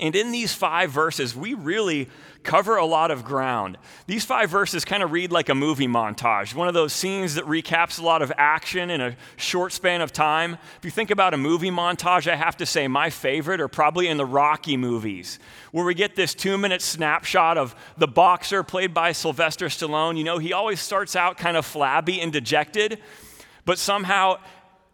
And 0.00 0.16
in 0.16 0.32
these 0.32 0.52
five 0.52 0.90
verses, 0.90 1.34
we 1.34 1.54
really 1.54 2.08
cover 2.42 2.76
a 2.76 2.84
lot 2.84 3.10
of 3.10 3.24
ground. 3.24 3.78
These 4.06 4.24
five 4.24 4.50
verses 4.50 4.84
kind 4.84 5.02
of 5.02 5.12
read 5.12 5.32
like 5.32 5.48
a 5.48 5.54
movie 5.54 5.88
montage, 5.88 6.54
one 6.54 6.68
of 6.68 6.74
those 6.74 6.92
scenes 6.92 7.34
that 7.36 7.44
recaps 7.46 7.98
a 7.98 8.02
lot 8.02 8.20
of 8.20 8.30
action 8.36 8.90
in 8.90 9.00
a 9.00 9.16
short 9.36 9.72
span 9.72 10.02
of 10.02 10.12
time. 10.12 10.58
If 10.78 10.84
you 10.84 10.90
think 10.90 11.10
about 11.10 11.32
a 11.32 11.38
movie 11.38 11.70
montage, 11.70 12.30
I 12.30 12.36
have 12.36 12.56
to 12.58 12.66
say 12.66 12.86
my 12.86 13.08
favorite 13.08 13.60
are 13.60 13.68
probably 13.68 14.08
in 14.08 14.18
the 14.18 14.26
Rocky 14.26 14.76
movies, 14.76 15.38
where 15.72 15.84
we 15.84 15.94
get 15.94 16.16
this 16.16 16.34
two 16.34 16.58
minute 16.58 16.82
snapshot 16.82 17.56
of 17.56 17.74
the 17.96 18.08
boxer 18.08 18.62
played 18.62 18.92
by 18.92 19.12
Sylvester 19.12 19.66
Stallone. 19.66 20.18
You 20.18 20.24
know, 20.24 20.38
he 20.38 20.52
always 20.52 20.80
starts 20.80 21.16
out 21.16 21.38
kind 21.38 21.56
of 21.56 21.64
flabby 21.64 22.20
and 22.20 22.32
dejected, 22.32 22.98
but 23.64 23.78
somehow 23.78 24.38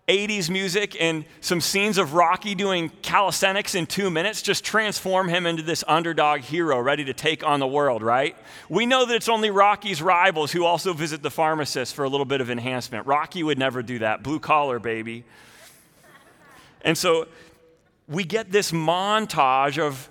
80s 0.09 0.51
music 0.51 1.01
and 1.01 1.25
some 1.41 1.61
scenes 1.61 1.97
of 1.97 2.15
Rocky 2.15 2.57
doing 2.57 2.91
calisthenics 3.03 3.77
in 3.77 3.87
two 3.87 4.11
minutes 4.11 4.43
just 4.43 4.65
transform 4.65 5.29
him 5.29 5.47
into 5.47 5.63
this 5.63 5.85
underdog 5.87 6.41
hero 6.41 6.81
ready 6.81 7.05
to 7.05 7.15
take 7.15 7.47
on 7.47 7.61
the 7.61 7.67
world, 7.67 8.03
right? 8.03 8.37
We 8.69 8.87
know 8.87 9.07
that 9.07 9.15
it's 9.15 9.29
only 9.29 9.51
Rocky's 9.51 10.03
rivals 10.03 10.51
who 10.51 10.65
also 10.65 10.93
visit 10.93 11.23
the 11.23 11.31
pharmacist 11.31 11.95
for 11.95 12.05
a 12.05 12.09
little 12.09 12.27
bit 12.27 12.41
of 12.41 12.51
enhancement. 12.51 13.07
Rocky 13.07 13.45
would 13.45 13.59
never 13.59 13.83
do 13.83 14.01
that. 14.01 14.25
Blue 14.25 14.41
collar, 14.41 14.81
baby. 14.81 15.25
And 16.83 16.99
so 16.99 17.29
we 18.09 18.25
get 18.25 18.51
this 18.51 18.73
montage 18.73 19.79
of 19.79 20.10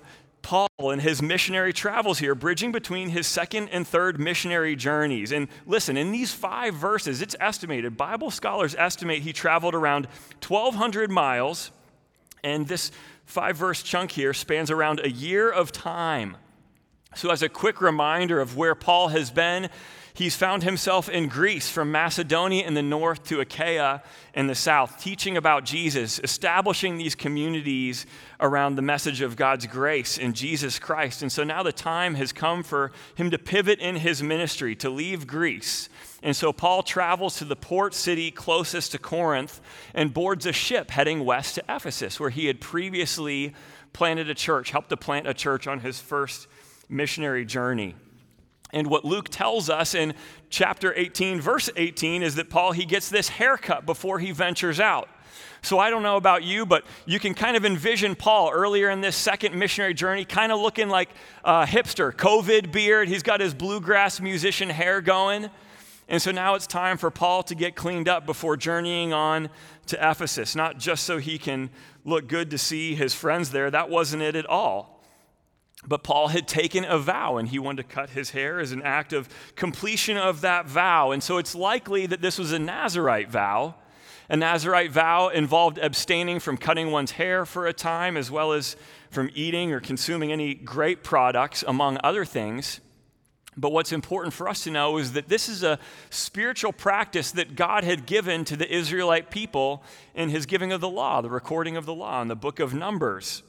Paul 0.49 0.89
and 0.89 0.99
his 0.99 1.21
missionary 1.21 1.71
travels 1.71 2.17
here, 2.17 2.33
bridging 2.33 2.71
between 2.71 3.09
his 3.09 3.27
second 3.27 3.69
and 3.69 3.87
third 3.87 4.19
missionary 4.19 4.75
journeys. 4.75 5.31
And 5.31 5.47
listen, 5.67 5.95
in 5.95 6.11
these 6.11 6.33
five 6.33 6.73
verses, 6.73 7.21
it's 7.21 7.35
estimated, 7.39 7.95
Bible 7.95 8.31
scholars 8.31 8.73
estimate 8.73 9.21
he 9.21 9.31
traveled 9.31 9.75
around 9.75 10.07
1,200 10.41 11.11
miles, 11.11 11.69
and 12.43 12.67
this 12.67 12.91
five 13.25 13.57
verse 13.57 13.83
chunk 13.83 14.09
here 14.09 14.33
spans 14.33 14.71
around 14.71 15.01
a 15.01 15.11
year 15.11 15.51
of 15.51 15.71
time. 15.71 16.35
So, 17.13 17.29
as 17.29 17.43
a 17.43 17.49
quick 17.49 17.79
reminder 17.79 18.39
of 18.39 18.57
where 18.57 18.73
Paul 18.73 19.09
has 19.09 19.29
been, 19.29 19.69
he's 20.19 20.35
found 20.35 20.63
himself 20.63 21.07
in 21.07 21.29
Greece 21.29 21.69
from 21.69 21.93
Macedonia 21.93 22.67
in 22.67 22.73
the 22.73 22.81
north 22.81 23.23
to 23.23 23.39
Achaia 23.39 24.03
in 24.33 24.47
the 24.47 24.53
south, 24.53 25.01
teaching 25.01 25.37
about 25.37 25.63
Jesus, 25.63 26.19
establishing 26.19 26.97
these 26.97 27.15
communities 27.15 28.05
around 28.41 28.75
the 28.75 28.81
message 28.81 29.21
of 29.21 29.37
God's 29.37 29.65
grace 29.65 30.17
in 30.17 30.33
Jesus 30.33 30.77
Christ. 30.77 31.21
And 31.21 31.31
so 31.31 31.45
now 31.45 31.63
the 31.63 31.71
time 31.71 32.15
has 32.15 32.33
come 32.33 32.63
for 32.63 32.91
him 33.15 33.31
to 33.31 33.37
pivot 33.37 33.79
in 33.79 33.95
his 33.95 34.21
ministry, 34.21 34.75
to 34.75 34.89
leave 34.89 35.25
Greece. 35.25 35.87
And 36.21 36.35
so 36.35 36.51
Paul 36.51 36.83
travels 36.83 37.37
to 37.37 37.45
the 37.45 37.55
port 37.55 37.93
city 37.93 38.29
closest 38.29 38.91
to 38.91 38.97
Corinth 38.97 39.61
and 39.93 40.13
boards 40.13 40.45
a 40.45 40.51
ship 40.51 40.91
heading 40.91 41.23
west 41.23 41.55
to 41.55 41.63
Ephesus, 41.69 42.19
where 42.19 42.29
he 42.29 42.47
had 42.47 42.59
previously 42.59 43.53
planted 43.93 44.29
a 44.29 44.35
church, 44.35 44.71
helped 44.71 44.89
to 44.89 44.97
plant 44.97 45.27
a 45.27 45.33
church 45.33 45.65
on 45.65 45.79
his 45.79 46.01
first 46.01 46.47
missionary 46.89 47.45
journey. 47.45 47.95
And 48.71 48.87
what 48.87 49.03
Luke 49.03 49.29
tells 49.29 49.69
us 49.69 49.95
in 49.95 50.13
chapter 50.49 50.93
18, 50.95 51.41
verse 51.41 51.69
18, 51.75 52.21
is 52.21 52.35
that 52.35 52.49
Paul, 52.49 52.71
he 52.71 52.85
gets 52.85 53.09
this 53.09 53.29
haircut 53.29 53.85
before 53.85 54.19
he 54.19 54.31
ventures 54.31 54.79
out. 54.79 55.09
So 55.61 55.79
I 55.79 55.89
don't 55.89 56.03
know 56.03 56.17
about 56.17 56.43
you, 56.43 56.65
but 56.65 56.85
you 57.05 57.19
can 57.19 57.33
kind 57.33 57.57
of 57.57 57.65
envision 57.65 58.15
Paul 58.15 58.51
earlier 58.51 58.89
in 58.89 59.01
this 59.01 59.15
second 59.15 59.55
missionary 59.55 59.93
journey, 59.93 60.23
kind 60.23 60.51
of 60.51 60.59
looking 60.59 60.87
like 60.87 61.09
a 61.43 61.65
hipster, 61.65 62.13
COVID 62.13 62.71
beard. 62.71 63.09
He's 63.09 63.23
got 63.23 63.41
his 63.41 63.53
bluegrass 63.53 64.21
musician 64.21 64.69
hair 64.69 65.01
going. 65.01 65.49
And 66.07 66.21
so 66.21 66.31
now 66.31 66.55
it's 66.55 66.65
time 66.65 66.97
for 66.97 67.11
Paul 67.11 67.43
to 67.43 67.55
get 67.55 67.75
cleaned 67.75 68.07
up 68.07 68.25
before 68.25 68.57
journeying 68.57 69.13
on 69.13 69.49
to 69.87 69.97
Ephesus, 69.97 70.55
not 70.55 70.79
just 70.79 71.03
so 71.03 71.17
he 71.17 71.37
can 71.37 71.69
look 72.05 72.27
good 72.27 72.49
to 72.51 72.57
see 72.57 72.95
his 72.95 73.13
friends 73.13 73.51
there. 73.51 73.69
That 73.69 73.89
wasn't 73.89 74.23
it 74.23 74.35
at 74.35 74.45
all. 74.45 74.98
But 75.89 76.03
Paul 76.03 76.27
had 76.27 76.47
taken 76.47 76.85
a 76.85 76.99
vow 76.99 77.37
and 77.37 77.49
he 77.49 77.57
wanted 77.57 77.89
to 77.89 77.95
cut 77.95 78.11
his 78.11 78.29
hair 78.29 78.59
as 78.59 78.71
an 78.71 78.83
act 78.83 79.11
of 79.11 79.27
completion 79.55 80.17
of 80.17 80.41
that 80.41 80.67
vow. 80.67 81.09
And 81.09 81.23
so 81.23 81.39
it's 81.39 81.55
likely 81.55 82.05
that 82.05 82.21
this 82.21 82.37
was 82.37 82.51
a 82.51 82.59
Nazarite 82.59 83.31
vow. 83.31 83.73
A 84.29 84.37
Nazarite 84.37 84.91
vow 84.91 85.29
involved 85.29 85.79
abstaining 85.79 86.39
from 86.39 86.57
cutting 86.57 86.91
one's 86.91 87.11
hair 87.11 87.43
for 87.43 87.65
a 87.65 87.73
time, 87.73 88.15
as 88.15 88.29
well 88.29 88.53
as 88.53 88.75
from 89.09 89.31
eating 89.33 89.73
or 89.73 89.79
consuming 89.79 90.31
any 90.31 90.53
grape 90.53 91.01
products, 91.01 91.63
among 91.67 91.97
other 92.03 92.23
things. 92.23 92.79
But 93.57 93.71
what's 93.71 93.91
important 93.91 94.35
for 94.35 94.47
us 94.47 94.63
to 94.65 94.71
know 94.71 94.99
is 94.99 95.13
that 95.13 95.27
this 95.27 95.49
is 95.49 95.63
a 95.63 95.79
spiritual 96.11 96.71
practice 96.71 97.31
that 97.31 97.55
God 97.55 97.83
had 97.83 98.05
given 98.05 98.45
to 98.45 98.55
the 98.55 98.71
Israelite 98.71 99.31
people 99.31 99.81
in 100.13 100.29
his 100.29 100.45
giving 100.45 100.71
of 100.71 100.81
the 100.81 100.87
law, 100.87 101.21
the 101.21 101.31
recording 101.31 101.75
of 101.75 101.87
the 101.87 101.95
law 101.95 102.21
in 102.21 102.27
the 102.27 102.35
book 102.35 102.59
of 102.59 102.75
Numbers 102.75 103.41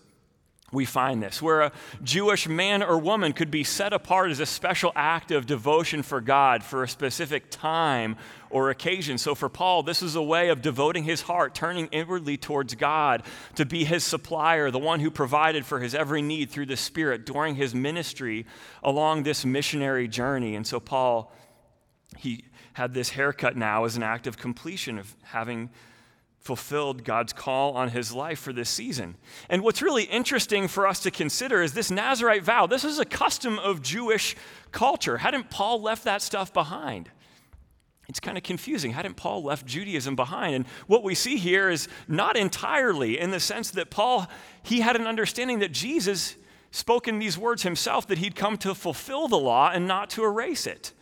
we 0.73 0.85
find 0.85 1.23
this, 1.23 1.43
where 1.43 1.63
a 1.63 1.73
Jewish 2.03 2.49
man 2.49 2.83
or 2.83 2.97
woman 2.99 3.33
could 3.33 3.51
be 3.51 3.65
set 3.65 3.93
apart 3.93 4.31
as 4.31 4.39
a 4.39 4.47
special 4.47 4.93
act 4.95 5.31
of 5.31 5.47
devotion 5.47 6.03
for 6.03 6.21
God 6.21 6.63
for 6.63 6.85
a 6.85 6.89
specific 6.89 7.51
time 7.51 8.17
or 8.51 8.71
occasion. 8.71 9.19
So 9.19 9.35
for 9.35 9.49
Paul, 9.49 9.83
this 9.83 10.03
is 10.03 10.15
a 10.15 10.23
way 10.23 10.49
of 10.49 10.63
devoting 10.63 11.05
his 11.05 11.23
heart, 11.23 11.55
turning 11.55 11.87
inwardly 11.89 12.37
towards 12.37 12.75
God 12.77 13.25
to 13.57 13.65
be 13.65 13.85
his 13.85 14.05
supplier, 14.05 14.71
the 14.71 14.79
one 14.79 15.01
who 15.01 15.11
provided 15.11 15.67
for 15.67 15.81
his 15.81 15.95
every 15.95 16.23
need 16.23 16.51
through 16.51 16.67
the 16.67 16.77
Spirit 16.77 17.27
during 17.27 17.57
his 17.57 17.75
ministry 17.75 18.47
along 18.83 19.23
this 19.23 19.45
missionary 19.45 20.07
journey. 20.07 20.55
And 20.55 20.67
so 20.67 20.79
Paul, 20.79 21.33
he 22.17 22.45
had 22.75 22.95
this 22.95 23.11
haircut 23.11 23.57
now 23.57 23.85
as 23.85 23.97
an 23.97 24.03
act 24.03 24.27
of 24.27 24.39
completion 24.39 24.99
of 24.99 25.17
having 25.23 25.71
fulfilled 26.41 27.05
God's 27.05 27.33
call 27.33 27.75
on 27.75 27.91
his 27.91 28.13
life 28.13 28.39
for 28.39 28.53
this 28.53 28.71
season. 28.71 29.17
And 29.49 29.63
what's 29.63 29.83
really 29.83 30.05
interesting 30.05 30.69
for 30.69 30.87
us 30.87 31.01
to 31.01 31.11
consider 31.11 31.63
is 31.63 31.75
this 31.75 31.91
Nazarite 31.91 32.43
vow. 32.43 32.67
This 32.67 32.83
is 32.83 32.99
a 32.99 33.05
custom 33.05 33.59
of 33.59 33.83
Jewish 33.83 34.37
culture. 34.73 35.19
Hadn't 35.19 35.51
Paul 35.51 35.83
left 35.83 36.05
that 36.05 36.23
stuff 36.23 36.53
behind? 36.53 37.11
It's 38.09 38.21
kind 38.21 38.37
of 38.37 38.43
confusing. 38.43 38.91
Hadn't 38.91 39.17
Paul 39.17 39.45
left 39.45 39.67
Judaism 39.67 40.17
behind? 40.17 40.55
And 40.57 40.67
what 40.87 41.05
we 41.05 41.15
see 41.15 41.37
here 41.37 41.71
is 41.71 41.89
not 42.09 42.37
entirely 42.37 43.19
in 43.19 43.31
the 43.31 43.39
sense 43.39 43.71
that 43.73 43.91
Paul, 43.91 44.27
he 44.63 44.81
had 44.81 44.97
an 44.97 45.07
understanding 45.07 45.61
that 45.61 45.73
Jesus 45.73 46.35
spoke 46.73 47.07
in 47.07 47.19
these 47.19 47.37
words 47.37 47.63
himself 47.63 48.07
that 48.09 48.19
he'd 48.19 48.35
come 48.35 48.57
to 48.59 48.75
fulfill 48.75 49.29
the 49.29 49.39
law 49.39 49.71
and 49.73 49.87
not 49.87 50.11
to 50.11 50.25
erase 50.25 50.67
it. 50.67 50.93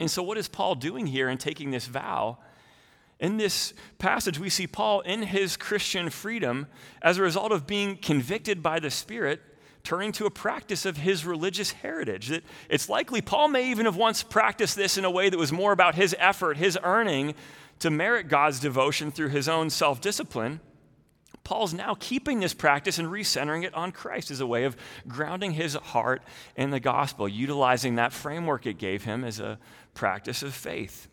And 0.00 0.10
so, 0.10 0.24
what 0.24 0.38
is 0.38 0.48
Paul 0.48 0.74
doing 0.74 1.06
here 1.06 1.28
in 1.28 1.38
taking 1.38 1.70
this 1.70 1.86
vow? 1.86 2.38
In 3.20 3.36
this 3.36 3.72
passage, 3.98 4.38
we 4.38 4.50
see 4.50 4.66
Paul 4.66 5.00
in 5.00 5.22
his 5.22 5.56
Christian 5.56 6.10
freedom 6.10 6.66
as 7.00 7.18
a 7.18 7.22
result 7.22 7.52
of 7.52 7.66
being 7.66 7.96
convicted 7.96 8.62
by 8.62 8.80
the 8.80 8.90
Spirit, 8.90 9.40
turning 9.84 10.12
to 10.12 10.26
a 10.26 10.30
practice 10.30 10.84
of 10.84 10.96
his 10.96 11.24
religious 11.24 11.72
heritage. 11.72 12.28
That 12.28 12.42
it's 12.68 12.88
likely 12.88 13.20
Paul 13.20 13.48
may 13.48 13.70
even 13.70 13.86
have 13.86 13.96
once 13.96 14.22
practiced 14.22 14.76
this 14.76 14.98
in 14.98 15.04
a 15.04 15.10
way 15.10 15.28
that 15.28 15.38
was 15.38 15.52
more 15.52 15.72
about 15.72 15.94
his 15.94 16.14
effort, 16.18 16.56
his 16.56 16.78
earning 16.82 17.34
to 17.80 17.90
merit 17.90 18.28
God's 18.28 18.60
devotion 18.60 19.10
through 19.10 19.28
his 19.28 19.48
own 19.48 19.70
self 19.70 20.00
discipline. 20.00 20.60
Paul's 21.44 21.74
now 21.74 21.94
keeping 22.00 22.40
this 22.40 22.54
practice 22.54 22.98
and 22.98 23.08
recentering 23.08 23.64
it 23.64 23.74
on 23.74 23.92
Christ 23.92 24.30
as 24.30 24.40
a 24.40 24.46
way 24.46 24.64
of 24.64 24.76
grounding 25.06 25.52
his 25.52 25.74
heart 25.74 26.22
in 26.56 26.70
the 26.70 26.80
gospel, 26.80 27.28
utilizing 27.28 27.96
that 27.96 28.14
framework 28.14 28.64
it 28.64 28.78
gave 28.78 29.04
him 29.04 29.24
as 29.24 29.40
a 29.40 29.58
practice 29.92 30.42
of 30.42 30.54
faith. 30.54 31.06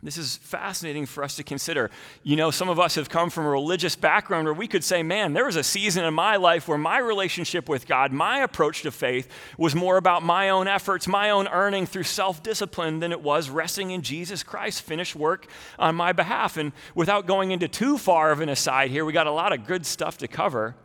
This 0.00 0.16
is 0.16 0.36
fascinating 0.36 1.06
for 1.06 1.24
us 1.24 1.34
to 1.36 1.42
consider. 1.42 1.90
You 2.22 2.36
know, 2.36 2.52
some 2.52 2.68
of 2.68 2.78
us 2.78 2.94
have 2.94 3.08
come 3.08 3.30
from 3.30 3.46
a 3.46 3.50
religious 3.50 3.96
background 3.96 4.44
where 4.44 4.54
we 4.54 4.68
could 4.68 4.84
say, 4.84 5.02
man, 5.02 5.32
there 5.32 5.46
was 5.46 5.56
a 5.56 5.64
season 5.64 6.04
in 6.04 6.14
my 6.14 6.36
life 6.36 6.68
where 6.68 6.78
my 6.78 6.98
relationship 6.98 7.68
with 7.68 7.88
God, 7.88 8.12
my 8.12 8.38
approach 8.38 8.82
to 8.82 8.92
faith, 8.92 9.28
was 9.56 9.74
more 9.74 9.96
about 9.96 10.22
my 10.22 10.50
own 10.50 10.68
efforts, 10.68 11.08
my 11.08 11.30
own 11.30 11.48
earning 11.48 11.84
through 11.84 12.04
self 12.04 12.44
discipline 12.44 13.00
than 13.00 13.10
it 13.10 13.22
was 13.22 13.50
resting 13.50 13.90
in 13.90 14.02
Jesus 14.02 14.44
Christ's 14.44 14.80
finished 14.80 15.16
work 15.16 15.48
on 15.80 15.96
my 15.96 16.12
behalf. 16.12 16.56
And 16.56 16.72
without 16.94 17.26
going 17.26 17.50
into 17.50 17.66
too 17.66 17.98
far 17.98 18.30
of 18.30 18.40
an 18.40 18.48
aside 18.48 18.92
here, 18.92 19.04
we 19.04 19.12
got 19.12 19.26
a 19.26 19.32
lot 19.32 19.52
of 19.52 19.66
good 19.66 19.84
stuff 19.84 20.18
to 20.18 20.28
cover. 20.28 20.76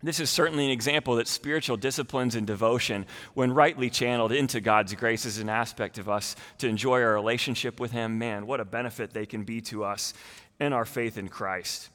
This 0.00 0.20
is 0.20 0.30
certainly 0.30 0.64
an 0.64 0.70
example 0.70 1.16
that 1.16 1.26
spiritual 1.26 1.76
disciplines 1.76 2.36
and 2.36 2.46
devotion, 2.46 3.04
when 3.34 3.52
rightly 3.52 3.90
channeled 3.90 4.30
into 4.30 4.60
God's 4.60 4.94
grace, 4.94 5.24
is 5.24 5.38
an 5.38 5.48
aspect 5.48 5.98
of 5.98 6.08
us 6.08 6.36
to 6.58 6.68
enjoy 6.68 7.02
our 7.02 7.14
relationship 7.14 7.80
with 7.80 7.90
Him. 7.90 8.16
Man, 8.16 8.46
what 8.46 8.60
a 8.60 8.64
benefit 8.64 9.12
they 9.12 9.26
can 9.26 9.42
be 9.42 9.60
to 9.62 9.82
us 9.82 10.14
in 10.60 10.72
our 10.72 10.84
faith 10.84 11.18
in 11.18 11.28
Christ. 11.28 11.90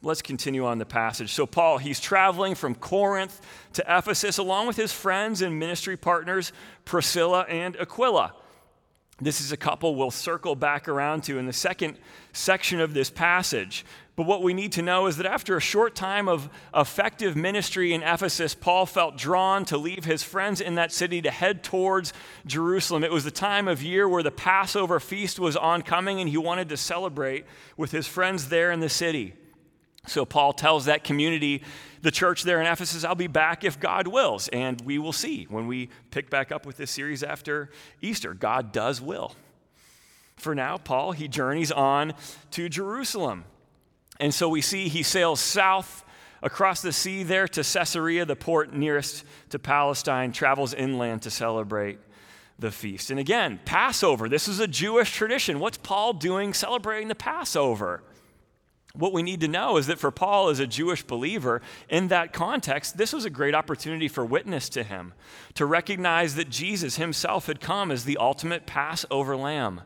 Let's 0.00 0.22
continue 0.22 0.64
on 0.64 0.78
the 0.78 0.86
passage. 0.86 1.32
So, 1.32 1.44
Paul, 1.44 1.78
he's 1.78 1.98
traveling 1.98 2.54
from 2.54 2.76
Corinth 2.76 3.40
to 3.72 3.84
Ephesus 3.88 4.38
along 4.38 4.68
with 4.68 4.76
his 4.76 4.92
friends 4.92 5.42
and 5.42 5.58
ministry 5.58 5.96
partners, 5.96 6.52
Priscilla 6.84 7.46
and 7.48 7.76
Aquila. 7.76 8.34
This 9.20 9.40
is 9.40 9.50
a 9.50 9.56
couple 9.56 9.96
we'll 9.96 10.12
circle 10.12 10.54
back 10.54 10.86
around 10.86 11.24
to 11.24 11.38
in 11.38 11.46
the 11.46 11.52
second 11.52 11.98
section 12.32 12.80
of 12.80 12.94
this 12.94 13.10
passage. 13.10 13.84
But 14.14 14.26
what 14.26 14.42
we 14.42 14.54
need 14.54 14.72
to 14.72 14.82
know 14.82 15.06
is 15.06 15.16
that 15.16 15.26
after 15.26 15.56
a 15.56 15.60
short 15.60 15.96
time 15.96 16.28
of 16.28 16.48
effective 16.74 17.36
ministry 17.36 17.92
in 17.92 18.02
Ephesus, 18.02 18.54
Paul 18.54 18.86
felt 18.86 19.16
drawn 19.16 19.64
to 19.66 19.76
leave 19.76 20.04
his 20.04 20.22
friends 20.22 20.60
in 20.60 20.76
that 20.76 20.92
city 20.92 21.20
to 21.22 21.30
head 21.30 21.64
towards 21.64 22.12
Jerusalem. 22.46 23.02
It 23.02 23.12
was 23.12 23.24
the 23.24 23.30
time 23.32 23.66
of 23.66 23.82
year 23.82 24.08
where 24.08 24.22
the 24.22 24.30
Passover 24.30 25.00
feast 25.00 25.40
was 25.40 25.56
oncoming, 25.56 26.20
and 26.20 26.28
he 26.28 26.36
wanted 26.36 26.68
to 26.68 26.76
celebrate 26.76 27.44
with 27.76 27.90
his 27.90 28.06
friends 28.06 28.48
there 28.48 28.70
in 28.70 28.80
the 28.80 28.88
city. 28.88 29.34
So 30.06 30.24
Paul 30.24 30.52
tells 30.52 30.86
that 30.86 31.04
community, 31.04 31.62
the 32.02 32.10
church 32.10 32.42
there 32.42 32.60
in 32.60 32.66
Ephesus, 32.66 33.04
I'll 33.04 33.14
be 33.14 33.26
back 33.26 33.64
if 33.64 33.78
God 33.78 34.06
wills. 34.06 34.48
And 34.48 34.80
we 34.82 34.98
will 34.98 35.12
see 35.12 35.46
when 35.50 35.66
we 35.66 35.90
pick 36.10 36.30
back 36.30 36.50
up 36.52 36.64
with 36.64 36.76
this 36.76 36.90
series 36.90 37.22
after 37.22 37.70
Easter. 38.00 38.32
God 38.32 38.72
does 38.72 39.00
will. 39.00 39.34
For 40.36 40.54
now, 40.54 40.76
Paul, 40.76 41.12
he 41.12 41.28
journeys 41.28 41.72
on 41.72 42.14
to 42.52 42.68
Jerusalem. 42.68 43.44
And 44.20 44.32
so 44.32 44.48
we 44.48 44.62
see 44.62 44.88
he 44.88 45.02
sails 45.02 45.40
south 45.40 46.04
across 46.42 46.80
the 46.80 46.92
sea 46.92 47.24
there 47.24 47.48
to 47.48 47.62
Caesarea, 47.62 48.24
the 48.24 48.36
port 48.36 48.72
nearest 48.72 49.24
to 49.50 49.58
Palestine, 49.58 50.32
travels 50.32 50.72
inland 50.74 51.22
to 51.22 51.30
celebrate 51.30 51.98
the 52.58 52.70
feast. 52.70 53.10
And 53.10 53.20
again, 53.20 53.60
Passover. 53.64 54.28
This 54.28 54.48
is 54.48 54.60
a 54.60 54.66
Jewish 54.66 55.12
tradition. 55.12 55.60
What's 55.60 55.78
Paul 55.78 56.12
doing 56.12 56.54
celebrating 56.54 57.08
the 57.08 57.14
Passover? 57.14 58.02
What 58.98 59.12
we 59.12 59.22
need 59.22 59.40
to 59.40 59.48
know 59.48 59.76
is 59.76 59.86
that 59.86 60.00
for 60.00 60.10
Paul, 60.10 60.48
as 60.48 60.58
a 60.58 60.66
Jewish 60.66 61.04
believer, 61.04 61.62
in 61.88 62.08
that 62.08 62.32
context, 62.32 62.96
this 62.96 63.12
was 63.12 63.24
a 63.24 63.30
great 63.30 63.54
opportunity 63.54 64.08
for 64.08 64.24
witness 64.24 64.68
to 64.70 64.82
him, 64.82 65.14
to 65.54 65.64
recognize 65.64 66.34
that 66.34 66.50
Jesus 66.50 66.96
himself 66.96 67.46
had 67.46 67.60
come 67.60 67.92
as 67.92 68.04
the 68.04 68.16
ultimate 68.16 68.66
Passover 68.66 69.36
lamb, 69.36 69.82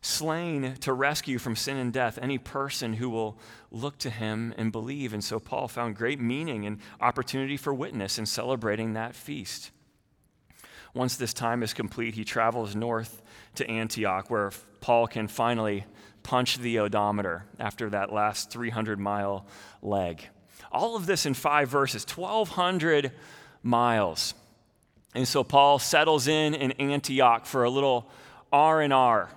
slain 0.00 0.74
to 0.76 0.92
rescue 0.92 1.38
from 1.38 1.56
sin 1.56 1.76
and 1.76 1.92
death 1.92 2.20
any 2.22 2.38
person 2.38 2.94
who 2.94 3.10
will 3.10 3.36
look 3.72 3.98
to 3.98 4.10
him 4.10 4.54
and 4.56 4.70
believe. 4.70 5.12
And 5.12 5.24
so 5.24 5.40
Paul 5.40 5.66
found 5.66 5.96
great 5.96 6.20
meaning 6.20 6.66
and 6.66 6.78
opportunity 7.00 7.56
for 7.56 7.74
witness 7.74 8.16
in 8.16 8.26
celebrating 8.26 8.92
that 8.92 9.16
feast. 9.16 9.72
Once 10.94 11.16
this 11.16 11.34
time 11.34 11.64
is 11.64 11.74
complete, 11.74 12.14
he 12.14 12.24
travels 12.24 12.76
north 12.76 13.20
to 13.56 13.68
Antioch, 13.68 14.30
where 14.30 14.52
Paul 14.80 15.08
can 15.08 15.26
finally 15.26 15.84
punch 16.26 16.58
the 16.58 16.78
odometer 16.80 17.46
after 17.58 17.88
that 17.90 18.12
last 18.12 18.50
300 18.50 18.98
mile 18.98 19.46
leg. 19.82 20.28
All 20.72 20.96
of 20.96 21.06
this 21.06 21.24
in 21.24 21.34
five 21.34 21.68
verses, 21.68 22.04
1,200 22.04 23.12
miles. 23.62 24.34
And 25.14 25.26
so 25.26 25.44
Paul 25.44 25.78
settles 25.78 26.26
in 26.28 26.54
in 26.54 26.72
Antioch 26.72 27.46
for 27.46 27.64
a 27.64 27.70
little 27.70 28.10
R&R 28.52 29.30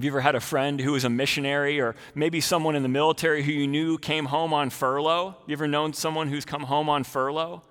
have 0.00 0.04
you 0.06 0.12
ever 0.12 0.22
had 0.22 0.34
a 0.34 0.40
friend 0.40 0.80
who 0.80 0.92
was 0.92 1.04
a 1.04 1.10
missionary 1.10 1.78
or 1.78 1.94
maybe 2.14 2.40
someone 2.40 2.74
in 2.74 2.82
the 2.82 2.88
military 2.88 3.42
who 3.42 3.52
you 3.52 3.66
knew 3.66 3.98
came 3.98 4.24
home 4.24 4.54
on 4.54 4.70
furlough? 4.70 5.36
You 5.46 5.52
ever 5.52 5.68
known 5.68 5.92
someone 5.92 6.28
who's 6.28 6.46
come 6.46 6.62
home 6.62 6.88
on 6.88 7.04
furlough? 7.04 7.62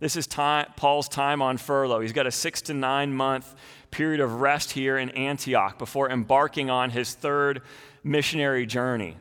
This 0.00 0.14
is 0.14 0.26
time, 0.26 0.66
Paul's 0.76 1.08
time 1.08 1.42
on 1.42 1.56
furlough. 1.56 2.00
He's 2.00 2.12
got 2.12 2.26
a 2.26 2.30
six 2.30 2.62
to 2.62 2.74
nine 2.74 3.12
month 3.12 3.54
period 3.90 4.20
of 4.20 4.40
rest 4.40 4.72
here 4.72 4.96
in 4.96 5.10
Antioch 5.10 5.78
before 5.78 6.10
embarking 6.10 6.70
on 6.70 6.90
his 6.90 7.14
third 7.14 7.62
missionary 8.04 8.66
journey. 8.66 9.16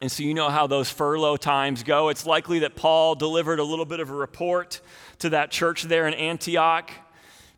And 0.00 0.10
so 0.10 0.22
you 0.22 0.32
know 0.32 0.48
how 0.48 0.66
those 0.66 0.88
furlough 0.88 1.36
times 1.36 1.82
go. 1.82 2.08
It's 2.08 2.24
likely 2.24 2.60
that 2.60 2.74
Paul 2.74 3.14
delivered 3.14 3.58
a 3.58 3.64
little 3.64 3.84
bit 3.84 4.00
of 4.00 4.08
a 4.08 4.14
report 4.14 4.80
to 5.18 5.28
that 5.30 5.50
church 5.50 5.82
there 5.82 6.08
in 6.08 6.14
Antioch. 6.14 6.90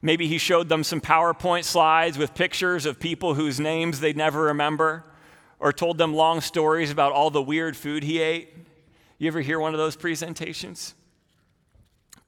Maybe 0.01 0.27
he 0.27 0.39
showed 0.39 0.69
them 0.69 0.83
some 0.83 1.01
PowerPoint 1.01 1.63
slides 1.63 2.19
with 2.19 2.35
pictures 2.35 2.87
of 2.87 2.99
people 2.99 3.35
whose 3.35 3.61
names 3.61 4.01
they'd 4.01 4.17
never 4.17 4.43
remember, 4.43 5.05
or 5.61 5.73
told 5.73 5.99
them 5.99 6.13
long 6.13 6.41
stories 6.41 6.91
about 6.91 7.13
all 7.13 7.31
the 7.31 7.41
weird 7.41 7.77
food 7.77 8.03
he 8.03 8.21
ate. 8.21 8.53
You 9.19 9.29
ever 9.29 9.41
hear 9.41 9.61
one 9.61 9.73
of 9.73 9.79
those 9.79 9.95
presentations? 9.95 10.95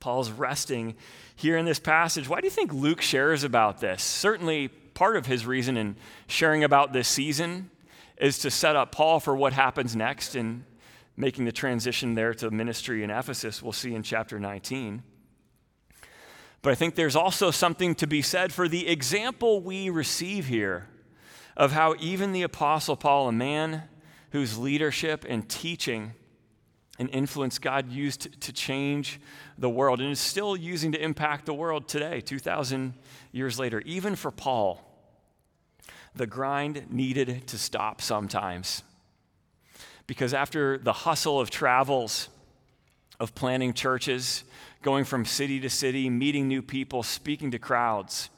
Paul's 0.05 0.31
resting 0.31 0.97
here 1.35 1.57
in 1.57 1.65
this 1.65 1.79
passage. 1.79 2.29
Why 2.29 2.43
do 2.43 2.47
you 2.47 2.51
think 2.51 2.75
Luke 2.75 3.01
shares 3.01 3.43
about 3.43 3.81
this? 3.81 4.03
Certainly, 4.03 4.69
part 4.69 5.17
of 5.17 5.25
his 5.25 5.47
reason 5.47 5.79
in 5.79 5.97
sharing 6.27 6.63
about 6.63 6.93
this 6.93 7.09
season 7.09 7.71
is 8.19 8.37
to 8.41 8.51
set 8.51 8.77
up 8.77 8.93
Paul 8.93 9.19
for 9.19 9.35
what 9.35 9.55
happens 9.55 9.97
next 9.97 10.37
in 10.37 10.67
making 11.17 11.47
the 11.47 11.53
transition 11.53 12.13
there 12.13 12.35
to 12.35 12.51
ministry 12.51 13.03
in 13.03 13.09
Ephesus, 13.09 13.63
we'll 13.63 13.73
see 13.73 13.95
in 13.95 14.03
chapter 14.03 14.39
19. 14.39 15.03
But 16.61 16.73
I 16.73 16.75
think 16.75 16.97
there's 16.97 17.17
also 17.17 17.51
something 17.51 17.95
to 17.95 18.07
be 18.07 18.21
said 18.21 18.53
for 18.53 18.69
the 18.69 18.87
example 18.87 19.63
we 19.63 19.89
receive 19.89 20.49
here 20.49 20.87
of 21.57 21.73
how 21.73 21.95
even 21.99 22.33
the 22.33 22.43
Apostle 22.43 22.97
Paul, 22.97 23.29
a 23.29 23.33
man 23.33 23.85
whose 24.33 24.59
leadership 24.59 25.25
and 25.27 25.49
teaching 25.49 26.13
and 26.99 27.11
influence 27.11 27.59
God 27.59 27.91
used 27.91 28.41
to 28.41 28.53
change 28.53 29.21
the 29.59 29.69
world 29.69 30.01
and 30.01 30.11
is 30.11 30.21
still 30.21 30.57
using 30.57 30.93
to 30.93 31.03
impact 31.03 31.47
the 31.47 31.55
world 31.55 31.89
today, 31.89 32.21
2,000 32.21 32.95
years 33.33 33.59
later, 33.59 33.81
even 33.81 34.15
for 34.15 34.31
Paul, 34.31 34.81
the 36.15 36.27
grind 36.27 36.87
needed 36.91 37.47
to 37.49 37.59
stop 37.59 38.01
sometimes. 38.01 38.83
Because 40.07 40.33
after 40.33 40.79
the 40.79 40.93
hustle 40.93 41.41
of 41.41 41.51
travels, 41.51 42.29
of 43.21 43.35
planning 43.35 43.73
churches, 43.73 44.45
going 44.83 45.05
from 45.05 45.25
city 45.25 45.61
to 45.61 45.71
city, 45.71 46.11
meeting 46.11 46.49
new 46.49 46.63
people, 46.63 47.03
speaking 47.03 47.51
to 47.51 47.59
crowds. 47.59 48.29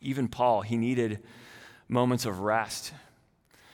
Even 0.00 0.28
Paul, 0.28 0.62
he 0.62 0.76
needed 0.76 1.20
moments 1.88 2.26
of 2.26 2.40
rest 2.40 2.92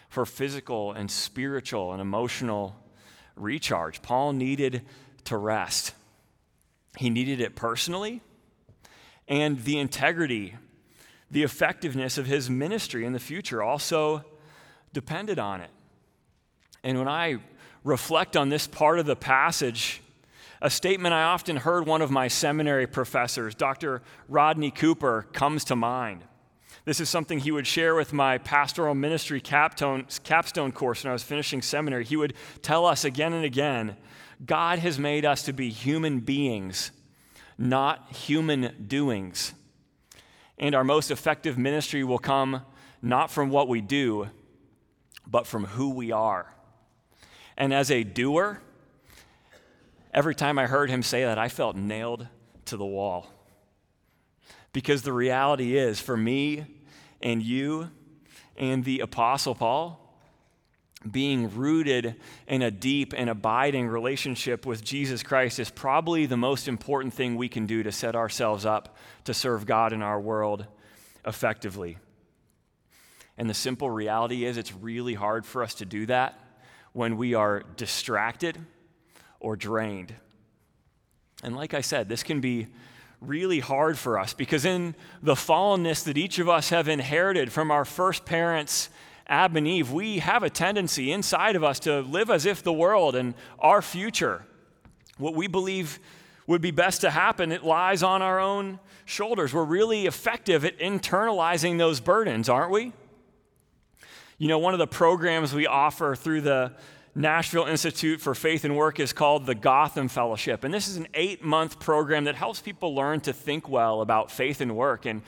for 0.09 0.27
physical 0.27 0.93
and 0.93 1.11
spiritual 1.11 1.93
and 1.93 2.01
emotional 2.01 2.77
recharge. 3.41 4.03
Paul 4.03 4.33
needed 4.33 4.83
to 5.25 5.37
rest. 5.37 5.95
He 6.97 7.11
needed 7.11 7.41
it 7.41 7.55
personally, 7.55 8.23
and 9.29 9.63
the 9.65 9.79
integrity, 9.79 10.57
the 11.31 11.43
effectiveness 11.43 12.19
of 12.19 12.27
his 12.27 12.49
ministry 12.51 13.05
in 13.05 13.13
the 13.13 13.21
future 13.21 13.63
also 13.63 14.25
depended 14.93 15.39
on 15.39 15.61
it. 15.61 15.71
And 16.83 16.99
when 16.99 17.09
I 17.09 17.39
reflect 17.85 18.37
on 18.37 18.49
this 18.49 18.67
part 18.67 18.99
of 18.99 19.07
the 19.07 19.17
passage, 19.17 20.01
a 20.61 20.71
statement 20.71 21.15
I 21.15 21.23
often 21.23 21.57
heard 21.57 21.87
one 21.87 22.03
of 22.03 22.11
my 22.11 22.27
seminary 22.29 22.87
professors, 22.87 23.55
Dr. 23.55 24.03
Rodney 24.29 24.71
Cooper, 24.71 25.27
comes 25.33 25.65
to 25.65 25.77
mind. 25.77 26.25
This 26.89 27.01
is 27.01 27.11
something 27.11 27.39
he 27.39 27.51
would 27.51 27.67
share 27.67 27.95
with 27.95 28.15
my 28.15 28.39
pastoral 28.39 28.95
ministry 28.95 29.43
capstone 29.43 30.07
capstone 30.25 30.73
course 30.73 31.05
when 31.05 31.11
I 31.11 31.13
was 31.13 31.23
finishing 31.23 31.61
seminary. 31.61 32.03
He 32.03 32.17
would 32.17 32.33
tell 32.63 32.87
us 32.87 33.05
again 33.05 33.35
and 33.35 33.45
again 33.45 33.99
God 34.47 34.79
has 34.79 34.99
made 34.99 35.27
us 35.27 35.43
to 35.43 35.53
be 35.53 35.69
human 35.69 36.21
beings, 36.21 36.91
not 37.59 38.11
human 38.11 38.87
doings. 38.89 39.53
And 40.57 40.75
our 40.75 40.83
most 40.83 41.11
effective 41.11 41.59
ministry 41.59 42.05
will 42.05 42.19
come 42.19 42.63
not 43.03 43.31
from 43.31 43.51
what 43.51 43.69
we 43.69 43.83
do, 43.83 44.31
but 45.27 45.47
from 45.47 45.67
who 45.67 45.91
we 45.91 46.11
are. 46.11 46.55
And 47.59 47.75
as 47.75 47.91
a 47.91 48.03
doer, 48.03 48.63
Every 50.15 50.35
time 50.35 50.59
I 50.59 50.67
heard 50.67 50.89
him 50.89 51.03
say 51.03 51.25
that, 51.25 51.37
I 51.37 51.51
felt 51.51 51.77
nailed 51.77 52.27
to 52.65 52.79
the 52.79 52.87
wall. 52.87 53.27
Because 54.73 55.03
the 55.03 55.13
reality 55.13 55.77
is, 55.77 56.01
for 56.01 56.17
me 56.17 56.78
and 57.21 57.43
you 57.43 57.91
and 58.57 58.85
the 58.85 59.01
Apostle 59.01 59.55
Paul, 59.55 60.05
being 61.09 61.55
rooted 61.55 62.17
in 62.49 62.61
a 62.61 62.73
deep 62.73 63.15
and 63.17 63.31
abiding 63.31 63.87
relationship 63.87 64.67
with 64.67 64.85
Jesus 64.85 65.23
Christ 65.23 65.61
is 65.61 65.71
probably 65.71 66.27
the 66.27 66.37
most 66.37 66.67
important 66.67 67.15
thing 67.15 67.37
we 67.37 67.49
can 67.49 67.67
do 67.67 67.85
to 67.85 67.93
set 67.93 68.17
ourselves 68.17 68.67
up 68.67 68.97
to 69.25 69.33
serve 69.33 69.65
God 69.65 69.93
in 69.93 70.03
our 70.03 70.21
world 70.21 70.67
effectively. 71.25 71.99
And 73.37 73.49
the 73.49 73.55
simple 73.55 73.89
reality 73.89 74.45
is, 74.45 74.57
it's 74.57 74.75
really 74.75 75.15
hard 75.15 75.47
for 75.47 75.63
us 75.63 75.75
to 75.75 75.85
do 75.85 76.07
that 76.07 76.39
when 76.93 77.17
we 77.17 77.35
are 77.35 77.63
distracted 77.77 78.59
or 79.39 79.55
drained. 79.55 80.13
And 81.45 81.55
like 81.55 81.75
I 81.75 81.81
said, 81.81 82.09
this 82.09 82.25
can 82.25 82.41
be 82.41 82.67
really 83.21 83.61
hard 83.61 83.99
for 83.99 84.19
us 84.19 84.33
because 84.33 84.65
in 84.65 84.95
the 85.23 85.35
fallenness 85.35 86.05
that 86.05 86.17
each 86.17 86.39
of 86.39 86.49
us 86.49 86.71
have 86.71 86.89
inherited 86.89 87.53
from 87.53 87.71
our 87.71 87.85
first 87.85 88.25
parents, 88.25 88.91
Adam 89.27 89.57
and 89.59 89.69
Eve, 89.69 89.91
we 89.91 90.19
have 90.19 90.43
a 90.43 90.51
tendency 90.51 91.13
inside 91.13 91.57
of 91.57 91.65
us 91.65 91.81
to 91.81 92.01
live 92.01 92.31
as 92.31 92.47
if 92.47 92.63
the 92.63 92.73
world 92.73 93.15
and 93.15 93.35
our 93.59 93.83
future, 93.83 94.45
what 95.19 95.35
we 95.35 95.47
believe 95.47 95.99
would 96.47 96.63
be 96.63 96.71
best 96.71 97.03
to 97.03 97.11
happen, 97.11 97.53
it 97.53 97.63
lies 97.63 98.03
on 98.03 98.23
our 98.23 98.41
own 98.41 98.79
shoulders. 99.05 99.53
We're 99.53 99.65
really 99.65 100.07
effective 100.07 100.65
at 100.65 100.79
internalizing 100.79 101.77
those 101.77 102.01
burdens, 102.01 102.49
aren't 102.49 102.71
we? 102.71 102.93
You 104.39 104.49
know, 104.49 104.59
one 104.59 104.73
of 104.73 104.79
the 104.79 104.87
programs 104.87 105.53
we 105.53 105.67
offer 105.67 106.15
through 106.15 106.43
the 106.43 106.73
Nashville 107.19 107.67
Institute 107.67 108.21
for 108.21 108.33
Faith 108.33 108.65
and 108.65 108.77
Work 108.77 109.01
is 109.01 109.13
called 109.13 109.45
the 109.45 109.55
Gotham 109.57 110.07
Fellowship. 110.07 110.63
And 110.63 110.73
this 110.73 110.87
is 110.87 110.97
an 110.97 111.09
eight 111.15 111.43
month 111.43 111.81
program 111.81 112.25
that 112.25 112.37
helps 112.37 112.61
people 112.61 112.95
learn 112.95 113.21
to 113.23 113.33
think 113.33 113.69
well 113.69 114.03
about 114.03 114.31
faith 114.31 114.61
and 114.61 114.77
work 114.77 115.05
and 115.05 115.23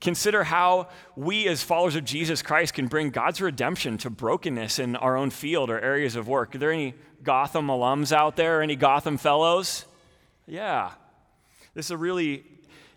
consider 0.00 0.44
how 0.44 0.86
we, 1.16 1.48
as 1.48 1.60
followers 1.60 1.96
of 1.96 2.04
Jesus 2.04 2.42
Christ, 2.42 2.74
can 2.74 2.86
bring 2.86 3.10
God's 3.10 3.40
redemption 3.40 3.98
to 3.98 4.10
brokenness 4.10 4.78
in 4.78 4.94
our 4.94 5.16
own 5.16 5.30
field 5.30 5.68
or 5.68 5.80
areas 5.80 6.14
of 6.14 6.28
work. 6.28 6.54
Are 6.54 6.58
there 6.58 6.70
any 6.70 6.94
Gotham 7.24 7.66
alums 7.66 8.12
out 8.12 8.36
there? 8.36 8.62
Any 8.62 8.76
Gotham 8.76 9.18
fellows? 9.18 9.84
Yeah. 10.46 10.92
This 11.74 11.86
is 11.86 11.90
a 11.90 11.96
really 11.96 12.44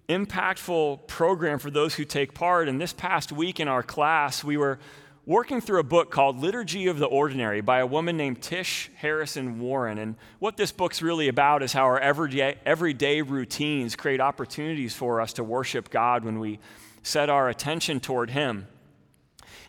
impactful 0.07 1.07
program 1.07 1.57
for 1.57 1.71
those 1.71 1.95
who 1.95 2.05
take 2.05 2.35
part. 2.35 2.69
And 2.69 2.79
this 2.79 2.93
past 2.93 3.31
week 3.31 3.59
in 3.59 3.67
our 3.67 3.81
class, 3.81 4.43
we 4.43 4.55
were 4.55 4.77
working 5.25 5.59
through 5.59 5.79
a 5.79 5.83
book 5.83 6.11
called 6.11 6.39
Liturgy 6.39 6.85
of 6.87 6.99
the 6.99 7.07
Ordinary 7.07 7.59
by 7.59 7.79
a 7.79 7.85
woman 7.87 8.15
named 8.15 8.41
Tish 8.41 8.91
Harrison 8.97 9.59
Warren. 9.59 9.97
And 9.97 10.15
what 10.37 10.55
this 10.55 10.71
book's 10.71 11.01
really 11.01 11.27
about 11.27 11.63
is 11.63 11.73
how 11.73 11.83
our 11.83 11.99
everyday, 11.99 12.57
everyday 12.65 13.21
routines 13.23 13.95
create 13.95 14.21
opportunities 14.21 14.93
for 14.93 15.19
us 15.21 15.33
to 15.33 15.43
worship 15.43 15.89
God 15.89 16.23
when 16.23 16.39
we 16.39 16.59
set 17.01 17.29
our 17.29 17.49
attention 17.49 17.99
toward 17.99 18.29
Him. 18.29 18.67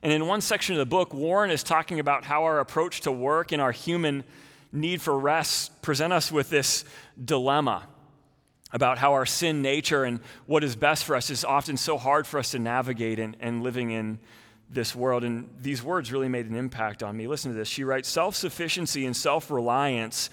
And 0.02 0.12
in 0.12 0.26
one 0.26 0.42
section 0.42 0.74
of 0.74 0.78
the 0.78 0.86
book, 0.86 1.14
Warren 1.14 1.50
is 1.50 1.62
talking 1.62 2.00
about 2.00 2.24
how 2.24 2.44
our 2.44 2.60
approach 2.60 3.00
to 3.02 3.12
work 3.12 3.50
and 3.50 3.62
our 3.62 3.72
human 3.72 4.24
need 4.72 5.00
for 5.00 5.18
rest 5.18 5.80
present 5.80 6.12
us 6.12 6.30
with 6.30 6.50
this 6.50 6.84
dilemma 7.22 7.84
about 8.72 8.98
how 8.98 9.14
our 9.14 9.24
sin 9.24 9.62
nature 9.62 10.04
and 10.04 10.20
what 10.44 10.62
is 10.62 10.76
best 10.76 11.04
for 11.04 11.16
us 11.16 11.30
is 11.30 11.44
often 11.46 11.78
so 11.78 11.96
hard 11.96 12.26
for 12.26 12.38
us 12.38 12.50
to 12.50 12.58
navigate 12.58 13.18
and, 13.18 13.62
living 13.62 13.90
in 13.90 14.18
this 14.68 14.94
world. 14.94 15.24
And 15.24 15.48
these 15.60 15.82
words 15.82 16.12
really 16.12 16.28
made 16.28 16.46
an 16.46 16.56
impact 16.56 17.02
on 17.02 17.16
me. 17.16 17.26
Listen 17.26 17.52
to 17.52 17.56
this. 17.56 17.68
She 17.68 17.84
writes 17.84 18.08
Self 18.08 18.34
sufficiency 18.36 19.06
and 19.06 19.16
self 19.16 19.50
reliance 19.50 20.30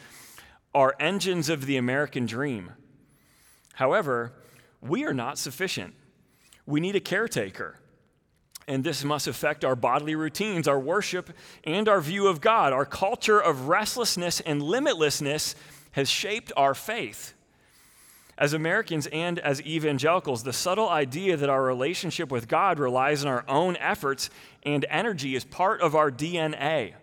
are 0.73 0.95
engines 0.99 1.49
of 1.49 1.65
the 1.65 1.77
American 1.77 2.25
dream. 2.25 2.71
However, 3.73 4.33
we 4.81 5.05
are 5.05 5.13
not 5.13 5.37
sufficient. 5.37 5.93
We 6.65 6.79
need 6.79 6.95
a 6.95 6.99
caretaker. 6.99 7.79
And 8.67 8.83
this 8.83 9.03
must 9.03 9.27
affect 9.27 9.65
our 9.65 9.75
bodily 9.75 10.15
routines, 10.15 10.67
our 10.67 10.79
worship, 10.79 11.31
and 11.65 11.89
our 11.89 11.99
view 11.99 12.27
of 12.27 12.39
God. 12.39 12.71
Our 12.71 12.85
culture 12.85 13.39
of 13.39 13.67
restlessness 13.67 14.39
and 14.39 14.61
limitlessness 14.61 15.55
has 15.91 16.09
shaped 16.09 16.51
our 16.55 16.73
faith. 16.73 17.33
As 18.37 18.53
Americans 18.53 19.07
and 19.07 19.37
as 19.39 19.61
evangelicals, 19.61 20.43
the 20.43 20.53
subtle 20.53 20.89
idea 20.89 21.37
that 21.37 21.49
our 21.49 21.63
relationship 21.63 22.31
with 22.31 22.47
God 22.47 22.79
relies 22.79 23.23
on 23.23 23.31
our 23.31 23.45
own 23.47 23.77
efforts 23.77 24.29
and 24.63 24.85
energy 24.89 25.35
is 25.35 25.43
part 25.43 25.81
of 25.81 25.95
our 25.95 26.09
DNA. 26.09 26.93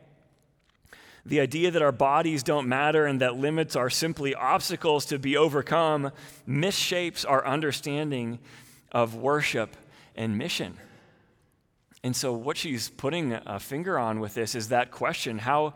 The 1.24 1.40
idea 1.40 1.70
that 1.70 1.82
our 1.82 1.92
bodies 1.92 2.42
don't 2.42 2.66
matter 2.66 3.06
and 3.06 3.20
that 3.20 3.36
limits 3.36 3.76
are 3.76 3.90
simply 3.90 4.34
obstacles 4.34 5.06
to 5.06 5.18
be 5.18 5.36
overcome 5.36 6.10
misshapes 6.48 7.24
our 7.28 7.46
understanding 7.46 8.38
of 8.90 9.14
worship 9.14 9.76
and 10.16 10.36
mission. 10.36 10.78
And 12.02 12.16
so, 12.16 12.32
what 12.32 12.56
she's 12.56 12.88
putting 12.88 13.34
a 13.34 13.60
finger 13.60 13.98
on 13.98 14.20
with 14.20 14.34
this 14.34 14.54
is 14.54 14.70
that 14.70 14.90
question 14.90 15.38
how 15.38 15.74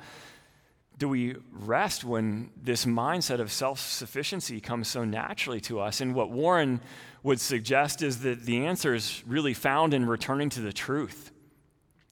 do 0.98 1.08
we 1.08 1.36
rest 1.52 2.04
when 2.04 2.50
this 2.62 2.84
mindset 2.84 3.40
of 3.40 3.50
self 3.50 3.80
sufficiency 3.80 4.60
comes 4.60 4.88
so 4.88 5.04
naturally 5.04 5.60
to 5.62 5.80
us? 5.80 6.00
And 6.00 6.14
what 6.14 6.30
Warren 6.30 6.80
would 7.22 7.40
suggest 7.40 8.02
is 8.02 8.20
that 8.20 8.44
the 8.44 8.66
answer 8.66 8.94
is 8.94 9.22
really 9.26 9.54
found 9.54 9.92
in 9.92 10.06
returning 10.06 10.50
to 10.50 10.60
the 10.60 10.72
truth, 10.72 11.32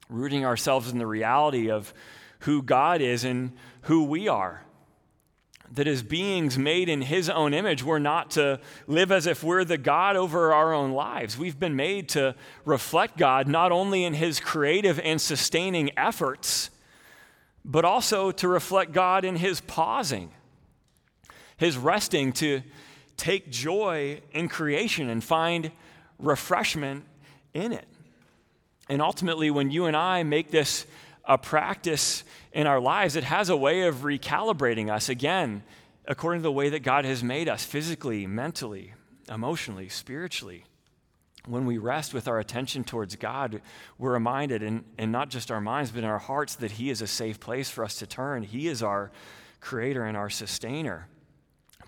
rooting 0.08 0.44
ourselves 0.44 0.90
in 0.90 0.98
the 0.98 1.06
reality 1.06 1.70
of 1.70 1.94
who 2.40 2.62
God 2.62 3.00
is 3.00 3.22
and 3.24 3.52
who 3.82 4.04
we 4.04 4.26
are. 4.26 4.64
That 5.70 5.86
as 5.86 6.02
beings 6.02 6.58
made 6.58 6.88
in 6.88 7.02
His 7.02 7.30
own 7.30 7.54
image, 7.54 7.82
we're 7.82 7.98
not 7.98 8.32
to 8.32 8.60
live 8.86 9.12
as 9.12 9.26
if 9.26 9.44
we're 9.44 9.64
the 9.64 9.78
God 9.78 10.16
over 10.16 10.52
our 10.52 10.74
own 10.74 10.92
lives. 10.92 11.38
We've 11.38 11.58
been 11.58 11.76
made 11.76 12.10
to 12.10 12.34
reflect 12.64 13.16
God 13.16 13.48
not 13.48 13.72
only 13.72 14.04
in 14.04 14.12
His 14.12 14.40
creative 14.40 14.98
and 15.00 15.20
sustaining 15.20 15.96
efforts, 15.96 16.68
but 17.64 17.84
also 17.84 18.30
to 18.32 18.48
reflect 18.48 18.92
God 18.92 19.24
in 19.24 19.36
His 19.36 19.60
pausing, 19.60 20.30
His 21.56 21.76
resting, 21.76 22.32
to 22.34 22.62
take 23.16 23.50
joy 23.50 24.20
in 24.32 24.48
creation 24.48 25.08
and 25.08 25.22
find 25.22 25.70
refreshment 26.18 27.04
in 27.54 27.72
it. 27.72 27.86
And 28.88 29.00
ultimately, 29.00 29.50
when 29.50 29.70
you 29.70 29.86
and 29.86 29.96
I 29.96 30.22
make 30.22 30.50
this 30.50 30.86
a 31.24 31.38
practice 31.38 32.24
in 32.52 32.66
our 32.66 32.80
lives, 32.80 33.16
it 33.16 33.24
has 33.24 33.48
a 33.48 33.56
way 33.56 33.82
of 33.82 33.96
recalibrating 33.96 34.90
us 34.90 35.08
again, 35.08 35.62
according 36.06 36.40
to 36.40 36.44
the 36.44 36.52
way 36.52 36.68
that 36.70 36.80
God 36.80 37.04
has 37.04 37.22
made 37.22 37.48
us 37.48 37.64
physically, 37.64 38.26
mentally, 38.26 38.94
emotionally, 39.28 39.88
spiritually. 39.88 40.64
When 41.46 41.66
we 41.66 41.78
rest 41.78 42.14
with 42.14 42.28
our 42.28 42.38
attention 42.38 42.84
towards 42.84 43.16
God, 43.16 43.60
we're 43.98 44.12
reminded, 44.12 44.62
and, 44.62 44.84
not 45.12 45.28
just 45.28 45.50
our 45.50 45.60
minds, 45.60 45.90
but 45.90 46.00
in 46.00 46.04
our 46.04 46.18
hearts, 46.18 46.54
that 46.56 46.72
He 46.72 46.88
is 46.88 47.02
a 47.02 47.06
safe 47.06 47.40
place 47.40 47.68
for 47.68 47.84
us 47.84 47.96
to 47.96 48.06
turn. 48.06 48.44
He 48.44 48.68
is 48.68 48.82
our 48.82 49.10
creator 49.60 50.04
and 50.04 50.16
our 50.16 50.30
sustainer. 50.30 51.08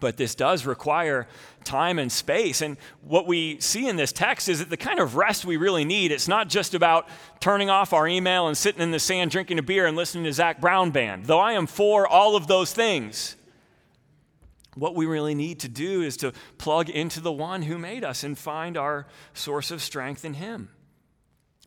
But 0.00 0.16
this 0.16 0.34
does 0.34 0.66
require 0.66 1.28
time 1.62 2.00
and 2.00 2.10
space. 2.10 2.62
And 2.62 2.76
what 3.02 3.28
we 3.28 3.60
see 3.60 3.88
in 3.88 3.94
this 3.94 4.10
text 4.12 4.48
is 4.48 4.58
that 4.58 4.68
the 4.70 4.76
kind 4.76 4.98
of 4.98 5.14
rest 5.14 5.44
we 5.44 5.56
really 5.56 5.84
need, 5.84 6.10
it's 6.10 6.28
not 6.28 6.48
just 6.48 6.74
about 6.74 7.08
turning 7.38 7.70
off 7.70 7.92
our 7.92 8.08
email 8.08 8.48
and 8.48 8.58
sitting 8.58 8.82
in 8.82 8.90
the 8.90 8.98
sand 8.98 9.30
drinking 9.30 9.60
a 9.60 9.62
beer 9.62 9.86
and 9.86 9.96
listening 9.96 10.24
to 10.24 10.32
Zac 10.32 10.60
Brown 10.60 10.90
Band, 10.90 11.26
though 11.26 11.38
I 11.38 11.52
am 11.52 11.66
for 11.66 12.08
all 12.08 12.34
of 12.34 12.48
those 12.48 12.72
things. 12.72 13.36
What 14.74 14.94
we 14.94 15.06
really 15.06 15.34
need 15.34 15.60
to 15.60 15.68
do 15.68 16.02
is 16.02 16.16
to 16.18 16.32
plug 16.58 16.90
into 16.90 17.20
the 17.20 17.32
one 17.32 17.62
who 17.62 17.78
made 17.78 18.04
us 18.04 18.24
and 18.24 18.37
find 18.37 18.76
our 18.76 19.06
source 19.32 19.70
of 19.70 19.82
strength 19.82 20.24
in 20.24 20.34
him. 20.34 20.70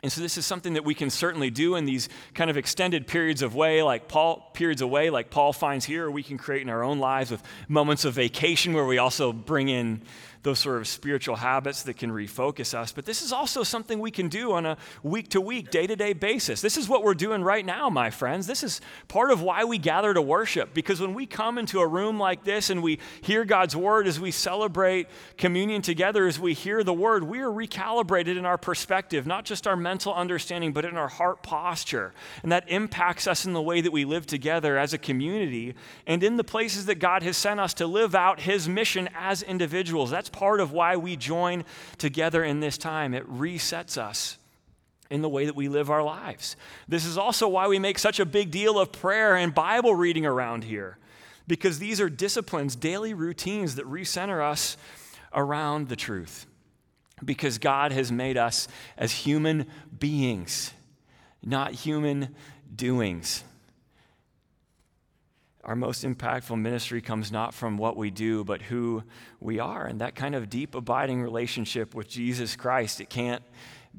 And 0.03 0.11
so 0.11 0.21
this 0.21 0.37
is 0.37 0.45
something 0.45 0.73
that 0.73 0.85
we 0.85 0.93
can 0.93 1.09
certainly 1.09 1.49
do 1.49 1.75
in 1.75 1.85
these 1.85 2.07
kind 2.35 2.51
of 2.51 2.57
extended 2.57 3.07
periods 3.07 3.41
of 3.41 3.55
way, 3.55 3.81
like 3.81 4.07
Paul 4.07 4.51
periods 4.53 4.81
away, 4.81 5.09
like 5.09 5.31
Paul 5.31 5.53
finds 5.53 5.85
here, 5.85 6.05
or 6.05 6.11
we 6.11 6.21
can 6.21 6.37
create 6.37 6.61
in 6.61 6.69
our 6.69 6.83
own 6.83 6.99
lives 6.99 7.31
with 7.31 7.41
moments 7.67 8.05
of 8.05 8.13
vacation 8.13 8.73
where 8.73 8.85
we 8.85 8.99
also 8.99 9.33
bring 9.33 9.69
in 9.69 10.03
those 10.43 10.59
sort 10.59 10.77
of 10.77 10.87
spiritual 10.87 11.35
habits 11.35 11.83
that 11.83 11.97
can 11.97 12.11
refocus 12.11 12.73
us. 12.73 12.91
But 12.91 13.05
this 13.05 13.21
is 13.21 13.31
also 13.31 13.63
something 13.63 13.99
we 13.99 14.11
can 14.11 14.29
do 14.29 14.53
on 14.53 14.65
a 14.65 14.77
week 15.03 15.29
to 15.29 15.41
week, 15.41 15.71
day 15.71 15.87
to 15.87 15.95
day 15.95 16.13
basis. 16.13 16.61
This 16.61 16.77
is 16.77 16.87
what 16.87 17.03
we're 17.03 17.13
doing 17.13 17.43
right 17.43 17.65
now, 17.65 17.89
my 17.89 18.09
friends. 18.09 18.47
This 18.47 18.63
is 18.63 18.81
part 19.07 19.31
of 19.31 19.41
why 19.41 19.63
we 19.63 19.77
gather 19.77 20.13
to 20.13 20.21
worship. 20.21 20.73
Because 20.73 21.01
when 21.01 21.13
we 21.13 21.25
come 21.25 21.57
into 21.57 21.79
a 21.79 21.87
room 21.87 22.19
like 22.19 22.43
this 22.43 22.69
and 22.69 22.81
we 22.81 22.99
hear 23.21 23.45
God's 23.45 23.75
word 23.75 24.07
as 24.07 24.19
we 24.19 24.31
celebrate 24.31 25.07
communion 25.37 25.81
together, 25.81 26.27
as 26.27 26.39
we 26.39 26.53
hear 26.53 26.83
the 26.83 26.93
word, 26.93 27.23
we 27.23 27.39
are 27.39 27.51
recalibrated 27.51 28.37
in 28.37 28.45
our 28.45 28.57
perspective, 28.57 29.25
not 29.27 29.45
just 29.45 29.67
our 29.67 29.75
mental 29.75 30.13
understanding, 30.13 30.73
but 30.73 30.85
in 30.85 30.97
our 30.97 31.07
heart 31.07 31.43
posture. 31.43 32.13
And 32.43 32.51
that 32.51 32.69
impacts 32.69 33.27
us 33.27 33.45
in 33.45 33.53
the 33.53 33.61
way 33.61 33.81
that 33.81 33.91
we 33.91 34.05
live 34.05 34.25
together 34.25 34.77
as 34.77 34.93
a 34.93 34.97
community 34.97 35.75
and 36.05 36.23
in 36.23 36.37
the 36.37 36.43
places 36.43 36.85
that 36.85 36.95
God 36.95 37.23
has 37.23 37.37
sent 37.37 37.59
us 37.59 37.73
to 37.75 37.87
live 37.87 38.15
out 38.15 38.41
his 38.41 38.67
mission 38.67 39.09
as 39.15 39.41
individuals. 39.41 40.11
That's 40.11 40.29
part 40.37 40.59
of 40.59 40.71
why 40.71 40.95
we 40.97 41.15
join 41.15 41.65
together 41.97 42.43
in 42.43 42.59
this 42.59 42.77
time. 42.77 43.15
It 43.15 43.27
resets 43.27 43.97
us 43.97 44.37
in 45.09 45.23
the 45.23 45.29
way 45.29 45.45
that 45.45 45.55
we 45.55 45.67
live 45.67 45.89
our 45.89 46.03
lives. 46.03 46.55
This 46.87 47.05
is 47.05 47.17
also 47.17 47.47
why 47.47 47.67
we 47.67 47.79
make 47.79 47.97
such 47.97 48.19
a 48.19 48.25
big 48.25 48.51
deal 48.51 48.79
of 48.79 48.91
prayer 48.91 49.35
and 49.35 49.53
Bible 49.53 49.95
reading 49.95 50.25
around 50.25 50.63
here, 50.63 50.97
because 51.47 51.79
these 51.79 51.99
are 51.99 52.09
disciplines, 52.09 52.75
daily 52.75 53.13
routines 53.15 53.75
that 53.75 53.85
recenter 53.85 54.41
us 54.41 54.77
around 55.33 55.89
the 55.89 55.95
truth. 55.95 56.45
Because 57.25 57.57
God 57.57 57.91
has 57.91 58.11
made 58.11 58.37
us 58.37 58.67
as 58.95 59.11
human 59.11 59.65
beings, 59.97 60.71
not 61.43 61.71
human 61.71 62.35
doings 62.75 63.43
our 65.67 65.75
most 65.75 66.05
impactful 66.05 66.57
ministry 66.59 67.01
comes 67.01 67.29
not 67.29 67.53
from 67.53 67.77
what 67.77 67.97
we 67.97 68.09
do, 68.09 68.45
but 68.45 68.61
who 68.61 69.03
we 69.41 69.59
are. 69.59 69.85
And 69.85 69.99
that 69.99 70.15
kind 70.15 70.33
of 70.33 70.49
deep, 70.49 70.73
abiding 70.73 71.21
relationship 71.21 71.93
with 71.93 72.07
Jesus 72.07 72.55
Christ, 72.55 73.01
it 73.01 73.09
can't 73.09 73.43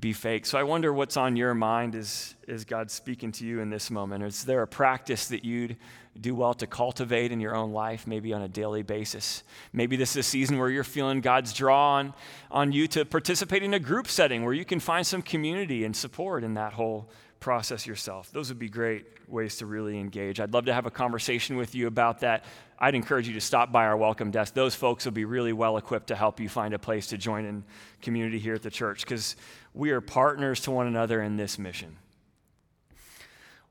be 0.00 0.14
fake. 0.14 0.46
So 0.46 0.59
I 0.59 0.62
wonder 0.62 0.92
what's 0.92 1.18
on 1.18 1.37
your 1.37 1.52
mind 1.52 1.94
as, 1.94 2.35
as 2.46 2.64
God's 2.64 2.94
speaking 2.94 3.33
to 3.33 3.44
you 3.44 3.61
in 3.61 3.68
this 3.68 3.90
moment. 3.90 4.24
Is 4.24 4.44
there 4.44 4.62
a 4.62 4.66
practice 4.66 5.28
that 5.28 5.44
you'd 5.44 5.76
do 6.18 6.35
well 6.35 6.54
to 6.54 6.66
cultivate 6.66 7.33
in 7.33 7.40
your 7.40 7.54
own 7.54 7.72
life, 7.72 8.07
maybe 8.07 8.33
on 8.33 8.40
a 8.40 8.48
daily 8.48 8.83
basis? 8.83 9.42
Maybe 9.72 9.96
this 9.96 10.12
is 10.12 10.16
a 10.16 10.22
season 10.22 10.59
where 10.59 10.70
you're 10.70 10.85
feeling 10.85 11.20
God's 11.20 11.52
draw 11.52 11.96
on, 11.96 12.14
on 12.50 12.72
you 12.72 12.88
to 12.88 13.04
participate 13.04 13.62
in 13.62 13.74
a 13.74 13.78
group 13.78 14.09
setting 14.09 14.42
where 14.42 14.54
you 14.54 14.64
can 14.64 14.81
find 14.81 15.07
some 15.07 15.20
community 15.20 15.85
and 15.85 15.94
support 15.94 16.44
in 16.44 16.54
that 16.54 16.72
whole 16.72 17.11
process 17.40 17.87
yourself. 17.87 18.31
Those 18.33 18.48
would 18.48 18.59
be 18.59 18.68
great 18.68 19.07
ways 19.29 19.57
to 19.59 19.66
really 19.66 19.98
engage. 19.98 20.40
I'd 20.40 20.53
love 20.53 20.66
to 20.66 20.74
have 20.74 20.87
a 20.87 20.90
conversation 20.90 21.57
with 21.57 21.74
you 21.74 21.87
about 21.87 22.20
that. 22.20 22.44
I'd 22.79 22.94
encourage 22.94 23.29
you 23.29 23.35
to 23.35 23.40
stop 23.40 23.72
by 23.72 23.87
our 23.87 23.96
welcome 23.96 24.31
desk. 24.31 24.55
Those 24.55 24.74
folks 24.74 25.05
will 25.05 25.12
be 25.12 25.24
really 25.24 25.53
well 25.53 25.77
equipped 25.77 26.09
to 26.09 26.16
help 26.16 26.40
you 26.40 26.48
find 26.48 26.74
a 26.74 26.79
place 26.79 27.09
to 27.09 27.18
join 27.18 27.44
in 27.44 27.64
community 28.03 28.38
here 28.38 28.55
at 28.55 28.62
the 28.62 28.70
church 28.70 29.03
because 29.03 29.37
we 29.74 29.90
are 29.90 30.01
partners 30.01 30.61
to 30.61 30.70
one 30.70 30.87
another 30.87 31.22
in 31.22 31.37
this 31.37 31.59
mission. 31.59 31.96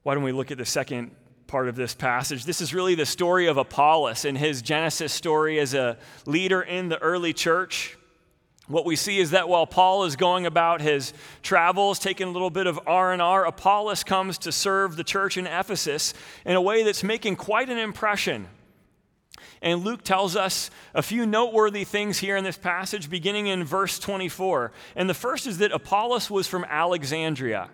Why 0.03 0.13
don't 0.13 0.23
we 0.23 0.31
look 0.31 0.51
at 0.51 0.57
the 0.57 0.65
second 0.65 1.11
part 1.47 1.67
of 1.67 1.75
this 1.75 1.93
passage? 1.93 2.45
This 2.45 2.61
is 2.61 2.73
really 2.73 2.95
the 2.95 3.05
story 3.05 3.47
of 3.47 3.57
Apollos 3.57 4.23
and 4.25 4.37
his 4.37 4.61
Genesis 4.61 5.11
story 5.11 5.59
as 5.59 5.73
a 5.73 5.97
leader 6.25 6.61
in 6.61 6.89
the 6.89 6.97
early 6.99 7.33
church 7.33 7.97
what 8.67 8.85
we 8.85 8.97
see 8.97 9.19
is 9.19 9.31
that 9.31 9.47
while 9.47 9.65
Paul 9.65 10.03
is 10.03 10.15
going 10.15 10.45
about 10.45 10.81
his 10.81 11.13
travels, 11.41 11.99
taking 11.99 12.27
a 12.27 12.31
little 12.31 12.49
bit 12.49 12.67
of 12.67 12.79
R&R, 12.85 13.45
Apollos 13.45 14.03
comes 14.03 14.37
to 14.39 14.51
serve 14.51 14.97
the 14.97 15.05
church 15.05 15.37
in 15.37 15.47
Ephesus 15.47 16.13
in 16.45 16.55
a 16.55 16.61
way 16.61 16.83
that's 16.83 17.03
making 17.03 17.37
quite 17.37 17.69
an 17.69 17.77
impression. 17.77 18.47
And 19.61 19.83
Luke 19.83 20.03
tells 20.03 20.35
us 20.35 20.69
a 20.93 21.01
few 21.01 21.25
noteworthy 21.25 21.83
things 21.83 22.19
here 22.19 22.35
in 22.35 22.43
this 22.43 22.57
passage, 22.57 23.09
beginning 23.09 23.47
in 23.47 23.63
verse 23.63 23.99
24. 23.99 24.71
And 24.95 25.09
the 25.09 25.13
first 25.13 25.47
is 25.47 25.59
that 25.59 25.71
Apollos 25.71 26.29
was 26.29 26.47
from 26.47 26.65
Alexandria. 26.65 27.69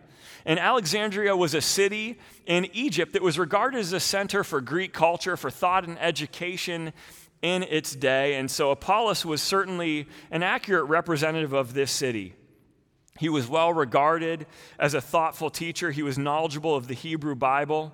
And 0.45 0.59
Alexandria 0.59 1.35
was 1.35 1.53
a 1.53 1.61
city 1.61 2.19
in 2.45 2.67
Egypt 2.73 3.13
that 3.13 3.21
was 3.21 3.39
regarded 3.39 3.79
as 3.79 3.93
a 3.93 3.99
center 3.99 4.43
for 4.43 4.61
Greek 4.61 4.93
culture, 4.93 5.37
for 5.37 5.49
thought 5.49 5.85
and 5.85 5.97
education 5.99 6.93
in 7.43 7.61
its 7.63 7.93
day. 7.93 8.35
And 8.35 8.49
so 8.49 8.71
Apollos 8.71 9.23
was 9.23 9.41
certainly 9.41 10.07
an 10.31 10.41
accurate 10.41 10.85
representative 10.85 11.53
of 11.53 11.75
this 11.75 11.91
city. 11.91 12.33
He 13.19 13.29
was 13.29 13.47
well 13.47 13.71
regarded 13.71 14.47
as 14.79 14.95
a 14.95 15.01
thoughtful 15.01 15.51
teacher, 15.51 15.91
he 15.91 16.01
was 16.01 16.17
knowledgeable 16.17 16.75
of 16.75 16.87
the 16.87 16.95
Hebrew 16.95 17.35
Bible. 17.35 17.93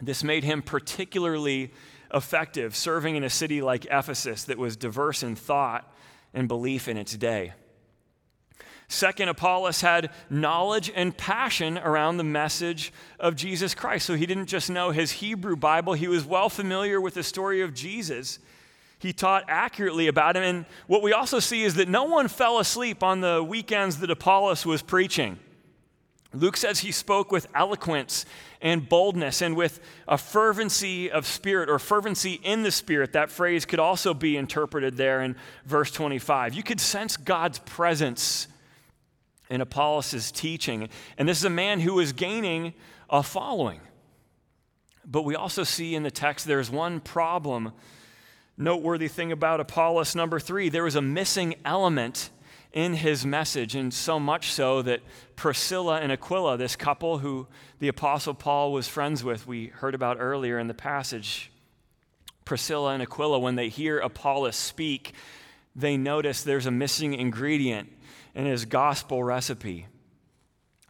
This 0.00 0.24
made 0.24 0.44
him 0.44 0.62
particularly 0.62 1.72
effective 2.14 2.74
serving 2.74 3.16
in 3.16 3.24
a 3.24 3.30
city 3.30 3.60
like 3.60 3.86
Ephesus 3.90 4.44
that 4.44 4.58
was 4.58 4.76
diverse 4.76 5.22
in 5.22 5.36
thought 5.36 5.92
and 6.32 6.48
belief 6.48 6.88
in 6.88 6.96
its 6.96 7.16
day. 7.16 7.52
Second, 8.88 9.28
Apollos 9.28 9.80
had 9.80 10.10
knowledge 10.28 10.90
and 10.94 11.16
passion 11.16 11.78
around 11.78 12.16
the 12.16 12.24
message 12.24 12.92
of 13.18 13.36
Jesus 13.36 13.74
Christ. 13.74 14.06
So 14.06 14.14
he 14.14 14.26
didn't 14.26 14.46
just 14.46 14.70
know 14.70 14.90
his 14.90 15.12
Hebrew 15.12 15.56
Bible, 15.56 15.94
he 15.94 16.08
was 16.08 16.24
well 16.24 16.48
familiar 16.48 17.00
with 17.00 17.14
the 17.14 17.22
story 17.22 17.62
of 17.62 17.74
Jesus 17.74 18.38
he 19.02 19.12
taught 19.12 19.44
accurately 19.48 20.06
about 20.06 20.36
him. 20.36 20.44
And 20.44 20.64
what 20.86 21.02
we 21.02 21.12
also 21.12 21.40
see 21.40 21.64
is 21.64 21.74
that 21.74 21.88
no 21.88 22.04
one 22.04 22.28
fell 22.28 22.60
asleep 22.60 23.02
on 23.02 23.20
the 23.20 23.42
weekends 23.42 23.98
that 23.98 24.10
Apollos 24.10 24.64
was 24.64 24.80
preaching. 24.80 25.38
Luke 26.32 26.56
says 26.56 26.78
he 26.78 26.92
spoke 26.92 27.30
with 27.32 27.46
eloquence 27.54 28.24
and 28.62 28.88
boldness 28.88 29.42
and 29.42 29.56
with 29.56 29.80
a 30.06 30.16
fervency 30.16 31.10
of 31.10 31.26
spirit 31.26 31.68
or 31.68 31.78
fervency 31.78 32.40
in 32.44 32.62
the 32.62 32.70
spirit. 32.70 33.12
That 33.12 33.30
phrase 33.30 33.64
could 33.64 33.80
also 33.80 34.14
be 34.14 34.36
interpreted 34.36 34.96
there 34.96 35.20
in 35.20 35.36
verse 35.66 35.90
25. 35.90 36.54
You 36.54 36.62
could 36.62 36.80
sense 36.80 37.16
God's 37.16 37.58
presence 37.58 38.46
in 39.50 39.60
Apollos' 39.60 40.30
teaching. 40.30 40.88
And 41.18 41.28
this 41.28 41.38
is 41.38 41.44
a 41.44 41.50
man 41.50 41.80
who 41.80 41.98
is 41.98 42.12
gaining 42.12 42.72
a 43.10 43.22
following. 43.22 43.80
But 45.04 45.22
we 45.22 45.34
also 45.34 45.64
see 45.64 45.94
in 45.94 46.04
the 46.04 46.10
text 46.10 46.46
there's 46.46 46.70
one 46.70 47.00
problem, 47.00 47.72
noteworthy 48.56 49.08
thing 49.08 49.32
about 49.32 49.60
Apollos 49.60 50.14
number 50.14 50.38
three. 50.38 50.68
There 50.68 50.84
was 50.84 50.96
a 50.96 51.02
missing 51.02 51.54
element 51.64 52.30
in 52.72 52.94
his 52.94 53.26
message, 53.26 53.74
and 53.74 53.92
so 53.92 54.18
much 54.18 54.50
so 54.50 54.80
that 54.82 55.00
Priscilla 55.36 56.00
and 56.00 56.10
Aquila, 56.10 56.56
this 56.56 56.74
couple 56.74 57.18
who 57.18 57.46
the 57.80 57.88
Apostle 57.88 58.34
Paul 58.34 58.72
was 58.72 58.88
friends 58.88 59.22
with, 59.22 59.46
we 59.46 59.66
heard 59.66 59.94
about 59.94 60.16
earlier 60.18 60.58
in 60.58 60.68
the 60.68 60.74
passage, 60.74 61.50
Priscilla 62.44 62.92
and 62.92 63.02
Aquila, 63.02 63.38
when 63.38 63.56
they 63.56 63.68
hear 63.68 63.98
Apollos 63.98 64.56
speak, 64.56 65.12
they 65.76 65.96
notice 65.96 66.42
there's 66.42 66.66
a 66.66 66.70
missing 66.70 67.14
ingredient 67.14 67.90
in 68.34 68.46
his 68.46 68.64
gospel 68.64 69.22
recipe. 69.22 69.86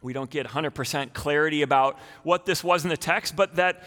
We 0.01 0.13
don't 0.13 0.29
get 0.29 0.47
100% 0.47 1.13
clarity 1.13 1.61
about 1.61 1.97
what 2.23 2.45
this 2.45 2.63
was 2.63 2.83
in 2.83 2.89
the 2.89 2.97
text, 2.97 3.35
but 3.35 3.55
that 3.55 3.83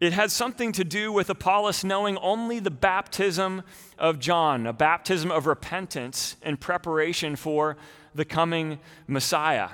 it 0.00 0.14
had 0.14 0.30
something 0.30 0.72
to 0.72 0.84
do 0.84 1.12
with 1.12 1.28
Apollos 1.28 1.84
knowing 1.84 2.16
only 2.18 2.58
the 2.58 2.70
baptism 2.70 3.62
of 3.98 4.18
John, 4.18 4.66
a 4.66 4.72
baptism 4.72 5.30
of 5.30 5.46
repentance 5.46 6.36
in 6.42 6.56
preparation 6.56 7.36
for 7.36 7.76
the 8.14 8.24
coming 8.24 8.80
Messiah. 9.06 9.68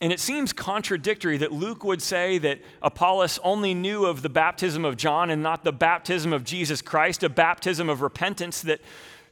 And 0.00 0.12
it 0.12 0.20
seems 0.20 0.52
contradictory 0.52 1.38
that 1.38 1.52
Luke 1.52 1.82
would 1.84 2.02
say 2.02 2.38
that 2.38 2.60
Apollos 2.82 3.38
only 3.42 3.74
knew 3.74 4.06
of 4.06 4.22
the 4.22 4.28
baptism 4.28 4.84
of 4.84 4.96
John 4.96 5.30
and 5.30 5.42
not 5.42 5.64
the 5.64 5.72
baptism 5.72 6.32
of 6.32 6.44
Jesus 6.44 6.82
Christ, 6.82 7.22
a 7.22 7.28
baptism 7.28 7.88
of 7.88 8.00
repentance 8.00 8.62
that 8.62 8.80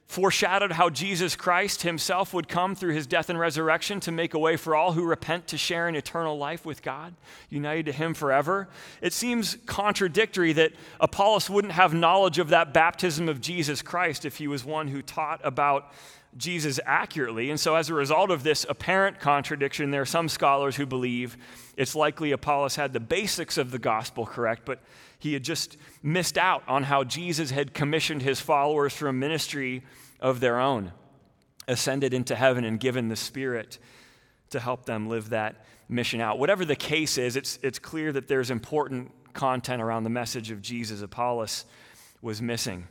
foreshadowed 0.07 0.73
how 0.73 0.89
Jesus 0.89 1.35
Christ 1.35 1.83
himself 1.83 2.33
would 2.33 2.49
come 2.49 2.75
through 2.75 2.95
his 2.95 3.07
death 3.07 3.29
and 3.29 3.39
resurrection 3.39 3.99
to 4.01 4.13
make 4.13 4.35
a 4.35 4.39
way 4.39 4.57
for 4.57 4.77
all 4.77 4.93
who 4.93 5.05
repent 5.05 5.49
to 5.49 5.59
share 5.59 5.89
in 5.89 5.97
eternal 5.97 6.39
life 6.39 6.65
with 6.65 6.81
God, 6.81 7.15
united 7.51 7.87
to 7.87 7.93
him 7.93 8.15
forever. 8.15 8.69
It 9.03 9.13
seems 9.13 9.57
contradictory 9.67 10.53
that 10.55 10.73
Apollos 11.01 11.51
wouldn't 11.51 11.73
have 11.73 11.93
knowledge 11.93 12.39
of 12.39 12.51
that 12.51 12.73
baptism 12.73 13.29
of 13.29 13.41
Jesus 13.41 13.83
Christ 13.83 14.25
if 14.25 14.37
he 14.37 14.47
was 14.47 14.65
one 14.65 14.89
who 14.89 15.03
taught 15.03 15.41
about 15.43 15.93
Jesus 16.37 16.79
accurately. 16.85 17.51
And 17.51 17.59
so, 17.59 17.75
as 17.75 17.91
a 17.91 17.95
result 17.95 18.31
of 18.31 18.43
this 18.43 18.67
apparent 18.69 19.19
contradiction, 19.19 19.91
there 19.91 20.03
are 20.03 20.07
some 20.07 20.29
scholars 20.29 20.77
who 20.77 20.87
believe 20.87 21.37
it's 21.77 21.95
likely 21.95 22.33
Apollos 22.33 22.77
had 22.77 22.93
the 22.93 23.01
basics 23.01 23.59
of 23.59 23.71
the 23.71 23.79
gospel 23.79 24.27
correct, 24.27 24.63
but 24.65 24.81
he 25.19 25.33
had 25.33 25.43
just 25.43 25.77
missed 26.03 26.37
out 26.37 26.63
on 26.69 26.85
how 26.85 27.05
Jesus 27.05 27.51
had 27.51 27.75
commissioned 27.75 28.23
his 28.23 28.41
followers 28.41 28.93
for 28.93 29.09
a 29.09 29.13
ministry 29.13 29.83
of 30.21 30.41
their 30.41 30.59
own, 30.59 30.93
ascended 31.67 32.13
into 32.13 32.35
heaven 32.35 32.65
and 32.65 32.79
given 32.79 33.09
the 33.09 33.17
Spirit 33.17 33.79
to 34.51 34.61
help 34.61 34.87
them 34.87 35.09
live 35.09 35.31
that 35.31 35.65
mission 35.89 36.21
out. 36.21 36.39
Whatever 36.39 36.65
the 36.65 36.77
case 36.77 37.19
is, 37.19 37.37
it's, 37.37 37.59
it's 37.63 37.79
clear 37.79 38.13
that 38.13 38.29
there's 38.29 38.51
important 38.51 39.13
content 39.33 39.83
around 39.83 40.05
the 40.05 40.11
message 40.11 40.51
of 40.51 40.63
Jesus. 40.63 41.03
Apollos 41.03 41.65
was 42.23 42.43
missing. 42.43 42.87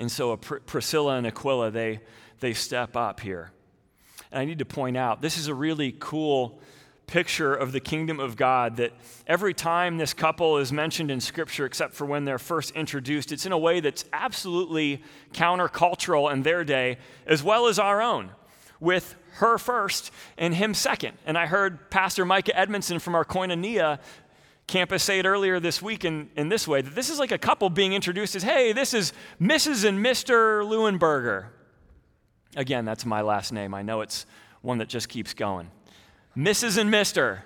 And 0.00 0.10
so 0.10 0.36
Pr- 0.36 0.56
Priscilla 0.56 1.16
and 1.16 1.26
Aquila, 1.26 1.70
they, 1.70 2.00
they 2.40 2.52
step 2.52 2.96
up 2.96 3.20
here. 3.20 3.50
And 4.30 4.40
I 4.40 4.44
need 4.44 4.58
to 4.58 4.64
point 4.64 4.96
out 4.96 5.22
this 5.22 5.38
is 5.38 5.48
a 5.48 5.54
really 5.54 5.94
cool 5.98 6.60
picture 7.06 7.54
of 7.54 7.72
the 7.72 7.80
kingdom 7.80 8.18
of 8.18 8.36
God 8.36 8.76
that 8.76 8.92
every 9.26 9.54
time 9.54 9.96
this 9.96 10.12
couple 10.12 10.58
is 10.58 10.72
mentioned 10.72 11.10
in 11.10 11.20
Scripture, 11.20 11.64
except 11.64 11.94
for 11.94 12.04
when 12.04 12.24
they're 12.24 12.38
first 12.38 12.72
introduced, 12.72 13.32
it's 13.32 13.46
in 13.46 13.52
a 13.52 13.58
way 13.58 13.80
that's 13.80 14.04
absolutely 14.12 15.02
countercultural 15.32 16.32
in 16.32 16.42
their 16.42 16.64
day, 16.64 16.98
as 17.26 17.42
well 17.42 17.66
as 17.66 17.78
our 17.78 18.02
own, 18.02 18.30
with 18.80 19.14
her 19.34 19.58
first 19.58 20.10
and 20.36 20.54
him 20.54 20.74
second. 20.74 21.16
And 21.26 21.38
I 21.38 21.46
heard 21.46 21.90
Pastor 21.90 22.24
Micah 22.24 22.58
Edmondson 22.58 22.98
from 22.98 23.14
our 23.14 23.24
Koinonia 23.24 24.00
campus 24.66 25.02
say 25.04 25.20
it 25.20 25.26
earlier 25.26 25.60
this 25.60 25.80
week 25.80 26.04
in, 26.04 26.28
in 26.36 26.48
this 26.48 26.66
way 26.66 26.80
that 26.80 26.94
this 26.94 27.08
is 27.08 27.20
like 27.20 27.30
a 27.30 27.38
couple 27.38 27.70
being 27.70 27.92
introduced 27.92 28.34
as, 28.34 28.42
hey, 28.42 28.72
this 28.72 28.94
is 28.94 29.12
Mrs. 29.40 29.84
and 29.84 30.04
Mr. 30.04 30.62
Leuenberger. 30.64 31.46
Again, 32.56 32.84
that's 32.84 33.06
my 33.06 33.20
last 33.20 33.52
name. 33.52 33.74
I 33.74 33.82
know 33.82 34.00
it's 34.00 34.26
one 34.62 34.78
that 34.78 34.88
just 34.88 35.08
keeps 35.08 35.34
going. 35.34 35.70
Mrs. 36.36 36.78
and 36.78 36.92
Mr. 36.92 37.40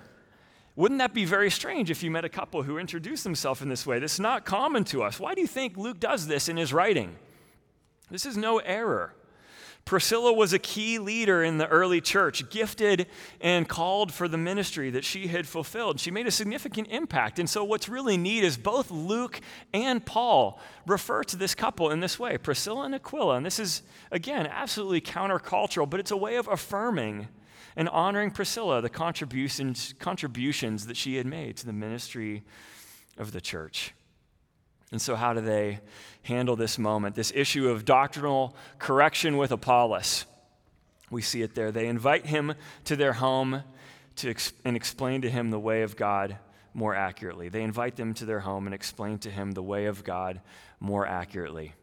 Wouldn't 0.75 0.99
that 0.99 1.13
be 1.13 1.25
very 1.25 1.51
strange 1.51 1.91
if 1.91 2.01
you 2.01 2.11
met 2.11 2.25
a 2.25 2.29
couple 2.29 2.63
who 2.63 2.77
introduced 2.77 3.23
themselves 3.23 3.61
in 3.61 3.69
this 3.69 3.85
way? 3.85 3.99
This 3.99 4.13
is 4.13 4.19
not 4.19 4.45
common 4.45 4.83
to 4.85 5.03
us. 5.03 5.19
Why 5.19 5.33
do 5.33 5.41
you 5.41 5.47
think 5.47 5.77
Luke 5.77 5.99
does 5.99 6.27
this 6.27 6.49
in 6.49 6.57
his 6.57 6.73
writing? 6.73 7.15
This 8.09 8.25
is 8.25 8.37
no 8.37 8.59
error. 8.59 9.13
Priscilla 9.83 10.31
was 10.31 10.53
a 10.53 10.59
key 10.59 10.99
leader 10.99 11.43
in 11.43 11.57
the 11.57 11.67
early 11.67 12.01
church, 12.01 12.49
gifted 12.49 13.07
and 13.41 13.67
called 13.67 14.13
for 14.13 14.27
the 14.27 14.37
ministry 14.37 14.91
that 14.91 15.03
she 15.03 15.27
had 15.27 15.47
fulfilled. 15.47 15.99
She 15.99 16.11
made 16.11 16.27
a 16.27 16.31
significant 16.31 16.87
impact. 16.89 17.39
And 17.39 17.49
so, 17.49 17.63
what's 17.63 17.89
really 17.89 18.15
neat 18.15 18.43
is 18.43 18.57
both 18.57 18.91
Luke 18.91 19.41
and 19.73 20.05
Paul 20.05 20.59
refer 20.85 21.23
to 21.23 21.35
this 21.35 21.55
couple 21.55 21.89
in 21.89 21.99
this 21.99 22.19
way 22.19 22.37
Priscilla 22.37 22.85
and 22.85 22.95
Aquila. 22.95 23.37
And 23.37 23.45
this 23.45 23.59
is, 23.59 23.81
again, 24.11 24.45
absolutely 24.45 25.01
countercultural, 25.01 25.89
but 25.89 25.99
it's 25.99 26.11
a 26.11 26.17
way 26.17 26.35
of 26.35 26.47
affirming 26.47 27.27
and 27.75 27.89
honoring 27.89 28.31
Priscilla, 28.31 28.81
the 28.81 28.89
contributions, 28.89 29.93
contributions 29.99 30.87
that 30.87 30.97
she 30.97 31.15
had 31.15 31.25
made 31.25 31.57
to 31.57 31.65
the 31.65 31.73
ministry 31.73 32.43
of 33.17 33.31
the 33.31 33.41
church. 33.41 33.93
And 34.91 35.01
so, 35.01 35.15
how 35.15 35.33
do 35.33 35.41
they 35.41 35.79
handle 36.23 36.55
this 36.55 36.77
moment, 36.77 37.15
this 37.15 37.31
issue 37.33 37.69
of 37.69 37.85
doctrinal 37.85 38.55
correction 38.77 39.37
with 39.37 39.51
Apollos? 39.51 40.25
We 41.09 41.21
see 41.21 41.41
it 41.41 41.55
there. 41.55 41.71
They 41.71 41.87
invite 41.87 42.25
him 42.25 42.53
to 42.85 42.95
their 42.95 43.13
home 43.13 43.63
to 44.17 44.29
ex- 44.29 44.53
and 44.65 44.75
explain 44.75 45.21
to 45.21 45.29
him 45.29 45.49
the 45.49 45.59
way 45.59 45.83
of 45.83 45.95
God 45.95 46.37
more 46.73 46.95
accurately. 46.95 47.49
They 47.49 47.63
invite 47.63 47.95
them 47.95 48.13
to 48.15 48.25
their 48.25 48.41
home 48.41 48.65
and 48.65 48.73
explain 48.73 49.17
to 49.19 49.31
him 49.31 49.51
the 49.51 49.63
way 49.63 49.85
of 49.85 50.03
God 50.03 50.41
more 50.79 51.05
accurately. 51.05 51.73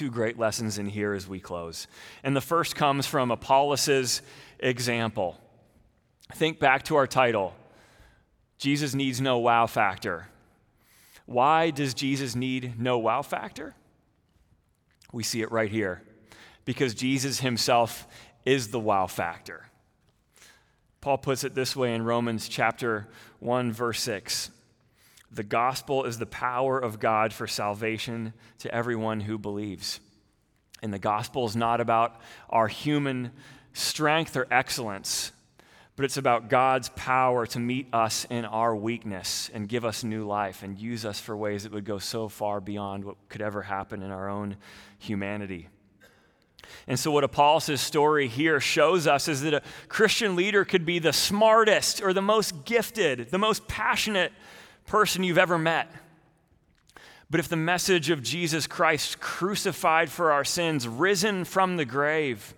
Two 0.00 0.10
great 0.10 0.38
lessons 0.38 0.78
in 0.78 0.86
here 0.86 1.12
as 1.12 1.28
we 1.28 1.40
close. 1.40 1.86
And 2.24 2.34
the 2.34 2.40
first 2.40 2.74
comes 2.74 3.06
from 3.06 3.30
Apollos' 3.30 4.22
example. 4.58 5.38
Think 6.32 6.58
back 6.58 6.84
to 6.84 6.96
our 6.96 7.06
title 7.06 7.52
Jesus 8.56 8.94
needs 8.94 9.20
no 9.20 9.36
wow 9.36 9.66
factor. 9.66 10.28
Why 11.26 11.68
does 11.68 11.92
Jesus 11.92 12.34
need 12.34 12.80
no 12.80 12.96
wow 12.96 13.20
factor? 13.20 13.74
We 15.12 15.22
see 15.22 15.42
it 15.42 15.52
right 15.52 15.70
here. 15.70 16.00
Because 16.64 16.94
Jesus 16.94 17.40
himself 17.40 18.08
is 18.46 18.68
the 18.68 18.80
wow 18.80 19.06
factor. 19.06 19.66
Paul 21.02 21.18
puts 21.18 21.44
it 21.44 21.54
this 21.54 21.76
way 21.76 21.94
in 21.94 22.06
Romans 22.06 22.48
chapter 22.48 23.06
1 23.40 23.70
verse 23.70 24.00
6. 24.00 24.50
The 25.30 25.42
gospel 25.44 26.04
is 26.04 26.18
the 26.18 26.26
power 26.26 26.78
of 26.78 26.98
God 26.98 27.32
for 27.32 27.46
salvation 27.46 28.32
to 28.58 28.74
everyone 28.74 29.20
who 29.20 29.38
believes. 29.38 30.00
And 30.82 30.92
the 30.92 30.98
gospel 30.98 31.46
is 31.46 31.54
not 31.54 31.80
about 31.80 32.20
our 32.48 32.66
human 32.66 33.30
strength 33.72 34.36
or 34.36 34.46
excellence, 34.50 35.30
but 35.94 36.04
it's 36.04 36.16
about 36.16 36.48
God's 36.48 36.88
power 36.90 37.46
to 37.46 37.58
meet 37.58 37.86
us 37.92 38.26
in 38.30 38.44
our 38.44 38.74
weakness 38.74 39.50
and 39.52 39.68
give 39.68 39.84
us 39.84 40.02
new 40.02 40.26
life 40.26 40.62
and 40.62 40.78
use 40.78 41.04
us 41.04 41.20
for 41.20 41.36
ways 41.36 41.62
that 41.62 41.72
would 41.72 41.84
go 41.84 41.98
so 41.98 42.28
far 42.28 42.60
beyond 42.60 43.04
what 43.04 43.16
could 43.28 43.42
ever 43.42 43.62
happen 43.62 44.02
in 44.02 44.10
our 44.10 44.28
own 44.28 44.56
humanity. 44.98 45.68
And 46.86 46.98
so, 46.98 47.10
what 47.10 47.24
Apollos' 47.24 47.80
story 47.80 48.28
here 48.28 48.60
shows 48.60 49.06
us 49.06 49.28
is 49.28 49.42
that 49.42 49.54
a 49.54 49.62
Christian 49.88 50.36
leader 50.36 50.64
could 50.64 50.86
be 50.86 50.98
the 50.98 51.12
smartest 51.12 52.02
or 52.02 52.12
the 52.12 52.22
most 52.22 52.64
gifted, 52.64 53.30
the 53.30 53.38
most 53.38 53.66
passionate 53.68 54.32
person 54.90 55.22
you've 55.22 55.38
ever 55.38 55.56
met. 55.56 55.88
But 57.30 57.38
if 57.38 57.48
the 57.48 57.54
message 57.54 58.10
of 58.10 58.24
Jesus 58.24 58.66
Christ 58.66 59.20
crucified 59.20 60.10
for 60.10 60.32
our 60.32 60.42
sins, 60.42 60.88
risen 60.88 61.44
from 61.44 61.76
the 61.76 61.84
grave, 61.84 62.54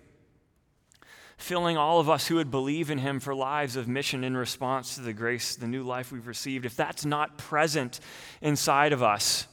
filling 1.37 1.77
all 1.77 1.99
of 1.99 2.09
us 2.09 2.25
who 2.25 2.37
would 2.37 2.49
believe 2.49 2.89
in 2.89 2.97
him 2.97 3.19
for 3.19 3.35
lives 3.35 3.75
of 3.75 3.87
mission 3.87 4.23
in 4.23 4.35
response 4.35 4.95
to 4.95 5.01
the 5.01 5.13
grace, 5.13 5.55
the 5.55 5.67
new 5.67 5.83
life 5.83 6.11
we've 6.11 6.25
received, 6.25 6.65
if 6.65 6.75
that's 6.75 7.05
not 7.05 7.37
present 7.37 7.99
inside 8.41 8.93
of 8.93 9.03
us, 9.03 9.45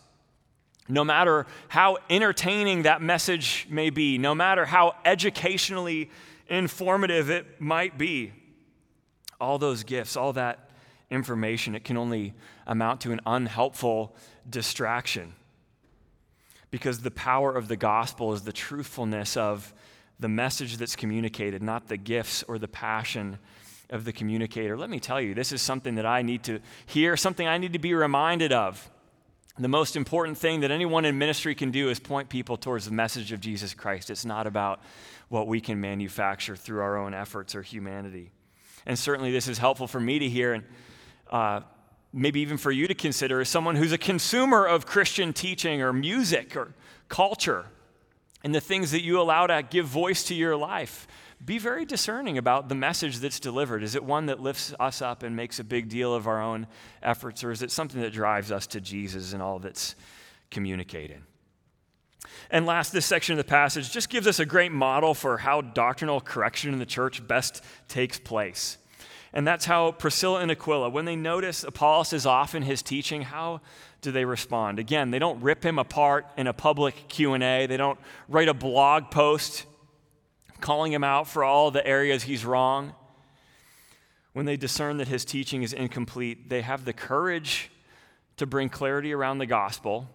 no 0.89 1.05
matter 1.05 1.47
how 1.69 1.99
entertaining 2.09 2.85
that 2.85 3.03
message 3.03 3.67
may 3.69 3.91
be, 3.91 4.17
no 4.17 4.35
matter 4.35 4.65
how 4.65 4.95
educationally 5.05 6.11
informative 6.49 7.29
it 7.29 7.61
might 7.61 7.99
be, 7.99 8.33
all 9.39 9.59
those 9.59 9.85
gifts, 9.85 10.17
all 10.17 10.33
that 10.33 10.70
information, 11.11 11.75
it 11.75 11.85
can 11.85 11.97
only 11.97 12.35
amount 12.67 13.01
to 13.03 13.13
an 13.13 13.21
unhelpful 13.27 14.15
distraction. 14.49 15.35
Because 16.71 17.01
the 17.01 17.11
power 17.11 17.55
of 17.55 17.69
the 17.69 17.77
gospel 17.77 18.33
is 18.33 18.43
the 18.43 18.53
truthfulness 18.53 19.37
of 19.37 19.75
the 20.21 20.29
message 20.29 20.77
that's 20.77 20.95
communicated, 20.95 21.63
not 21.63 21.89
the 21.89 21.97
gifts 21.97 22.43
or 22.45 22.59
the 22.59 22.69
passion 22.69 23.39
of 23.89 24.05
the 24.05 24.13
communicator. 24.13 24.77
Let 24.77 24.91
me 24.91 25.01
tell 25.01 25.21
you, 25.21 25.35
this 25.35 25.51
is 25.51 25.63
something 25.63 25.97
that 25.97 26.07
I 26.07 26.23
need 26.23 26.45
to 26.45 26.61
hear, 26.87 27.17
something 27.17 27.47
I 27.47 27.59
need 27.59 27.73
to 27.73 27.79
be 27.79 27.95
reminded 27.95 28.53
of. 28.53 28.89
The 29.59 29.69
most 29.69 29.97
important 29.97 30.39
thing 30.39 30.61
that 30.61 30.71
anyone 30.71 31.05
in 31.05 31.19
ministry 31.19 31.55
can 31.55 31.71
do 31.71 31.91
is 31.91 31.99
point 31.99 32.29
people 32.29 32.57
towards 32.57 32.87
the 32.87 32.93
message 32.93 33.33
of 33.33 33.41
Jesus 33.41 33.75
Christ. 33.75 34.09
It's 34.09 34.25
not 34.25 34.47
about 34.47 34.81
what 35.29 35.49
we 35.49 35.61
can 35.61 35.81
manufacture 35.81 36.57
through 36.57 36.81
our 36.81 36.97
own 36.97 37.15
efforts 37.15 37.55
or 37.55 37.63
humanity. 37.63 38.31
And 38.87 38.99
certainly, 38.99 39.33
this 39.33 39.49
is 39.49 39.59
helpful 39.59 39.87
for 39.87 40.01
me 40.01 40.19
to 40.19 40.29
hear, 40.29 40.55
and 40.55 40.65
uh, 41.31 41.61
maybe 42.13 42.41
even 42.41 42.57
for 42.57 42.73
you 42.73 42.87
to 42.87 42.95
consider 42.95 43.41
as 43.41 43.49
someone 43.49 43.77
who's 43.77 43.93
a 43.93 43.99
consumer 43.99 44.67
of 44.67 44.87
Christian 44.87 45.33
teaching 45.33 45.81
or 45.81 45.93
music 45.93 46.57
or 46.57 46.75
culture 47.09 47.67
and 48.43 48.55
the 48.55 48.61
things 48.61 48.91
that 48.91 49.03
you 49.03 49.21
allow 49.21 49.47
to 49.47 49.63
give 49.63 49.87
voice 49.87 50.25
to 50.25 50.35
your 50.35 50.57
life 50.57 51.07
be 51.43 51.59
very 51.59 51.85
discerning 51.85 52.37
about 52.37 52.69
the 52.69 52.75
message 52.75 53.19
that's 53.19 53.41
delivered. 53.41 53.83
Is 53.83 53.95
it 53.95 54.05
one 54.05 54.27
that 54.27 54.41
lifts 54.41 54.75
us 54.79 55.01
up 55.01 55.23
and 55.23 55.35
makes 55.35 55.59
a 55.59 55.65
big 55.65 55.89
deal 55.89 56.15
of 56.15 56.27
our 56.27 56.41
own 56.41 56.67
efforts, 57.03 57.43
or 57.43 57.51
is 57.51 57.63
it 57.63 57.71
something 57.71 58.01
that 58.03 58.13
drives 58.13 58.53
us 58.53 58.67
to 58.69 58.81
Jesus 58.81 59.33
and 59.33 59.43
all 59.43 59.59
that's 59.59 59.95
communicated? 60.51 61.23
And 62.51 62.67
last, 62.67 62.93
this 62.93 63.07
section 63.07 63.33
of 63.33 63.39
the 63.39 63.49
passage 63.49 63.91
just 63.91 64.11
gives 64.11 64.27
us 64.27 64.39
a 64.39 64.45
great 64.45 64.73
model 64.73 65.15
for 65.15 65.39
how 65.39 65.63
doctrinal 65.63 66.21
correction 66.21 66.73
in 66.73 66.79
the 66.79 66.87
church 66.87 67.27
best 67.27 67.65
takes 67.89 68.19
place. 68.19 68.77
And 69.33 69.47
that's 69.47 69.65
how 69.65 69.93
Priscilla 69.93 70.41
and 70.41 70.51
Aquila, 70.51 70.91
when 70.91 71.05
they 71.05 71.17
notice 71.17 71.63
Apollos 71.63 72.13
is 72.13 72.27
off 72.27 72.55
in 72.55 72.63
his 72.63 72.83
teaching, 72.83 73.23
how 73.23 73.61
do 74.01 74.11
they 74.11 74.25
respond? 74.25 74.79
Again, 74.79 75.11
they 75.11 75.19
don't 75.19 75.41
rip 75.41 75.65
him 75.65 75.79
apart 75.79 76.27
in 76.37 76.47
a 76.47 76.53
public 76.53 77.09
Q&A. 77.09 77.67
They 77.67 77.77
don't 77.77 77.99
write 78.29 78.49
a 78.49 78.55
blog 78.55 79.11
post 79.11 79.67
calling 80.61 80.93
him 80.93 81.05
out 81.05 81.27
for 81.29 81.45
all 81.45 81.71
the 81.71 81.87
areas 81.87 82.25
he's 82.25 82.45
wrong. 82.45 82.95
When 84.33 84.47
they 84.47 84.57
discern 84.57 84.99
that 84.99 85.09
his 85.09 85.25
teaching 85.25 85.63
is 85.63 85.73
incomplete, 85.73 86.49
they 86.49 86.63
have 86.63 86.85
the 86.85 86.93
courage 86.93 87.71
to 88.37 88.47
bring 88.47 88.69
clarity 88.69 89.13
around 89.13 89.39
the 89.39 89.47
gospel, 89.47 90.09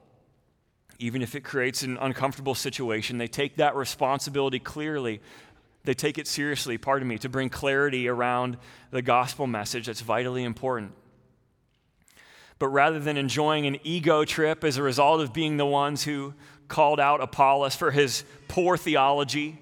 even 0.99 1.21
if 1.21 1.35
it 1.35 1.43
creates 1.43 1.83
an 1.83 1.97
uncomfortable 1.99 2.55
situation. 2.55 3.17
They 3.17 3.27
take 3.27 3.57
that 3.57 3.75
responsibility 3.75 4.59
clearly. 4.59 5.21
They 5.85 5.93
take 5.93 6.17
it 6.17 6.27
seriously, 6.27 6.77
pardon 6.77 7.07
me, 7.07 7.17
to 7.19 7.29
bring 7.29 7.49
clarity 7.49 8.07
around 8.07 8.57
the 8.91 9.01
gospel 9.01 9.47
message 9.47 9.85
that's 9.85 10.01
vitally 10.01 10.43
important. 10.43 10.91
But 12.57 12.69
rather 12.69 12.99
than 12.99 13.17
enjoying 13.17 13.65
an 13.65 13.77
ego 13.83 14.25
trip 14.25 14.63
as 14.63 14.77
a 14.77 14.83
result 14.83 15.21
of 15.21 15.33
being 15.33 15.57
the 15.57 15.65
ones 15.65 16.03
who 16.03 16.33
called 16.67 16.99
out 16.99 17.21
Apollos 17.21 17.75
for 17.75 17.91
his 17.91 18.23
poor 18.47 18.77
theology, 18.77 19.59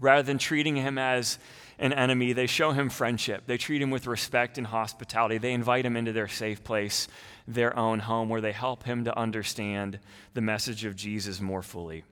Rather 0.00 0.22
than 0.22 0.38
treating 0.38 0.76
him 0.76 0.98
as 0.98 1.38
an 1.78 1.92
enemy, 1.92 2.32
they 2.32 2.46
show 2.46 2.72
him 2.72 2.88
friendship. 2.88 3.44
They 3.46 3.56
treat 3.56 3.82
him 3.82 3.90
with 3.90 4.06
respect 4.06 4.58
and 4.58 4.66
hospitality. 4.66 5.38
They 5.38 5.52
invite 5.52 5.86
him 5.86 5.96
into 5.96 6.12
their 6.12 6.28
safe 6.28 6.62
place, 6.64 7.08
their 7.46 7.76
own 7.76 8.00
home, 8.00 8.28
where 8.28 8.40
they 8.40 8.52
help 8.52 8.84
him 8.84 9.04
to 9.04 9.16
understand 9.16 9.98
the 10.34 10.40
message 10.40 10.84
of 10.84 10.96
Jesus 10.96 11.40
more 11.40 11.62
fully. 11.62 12.04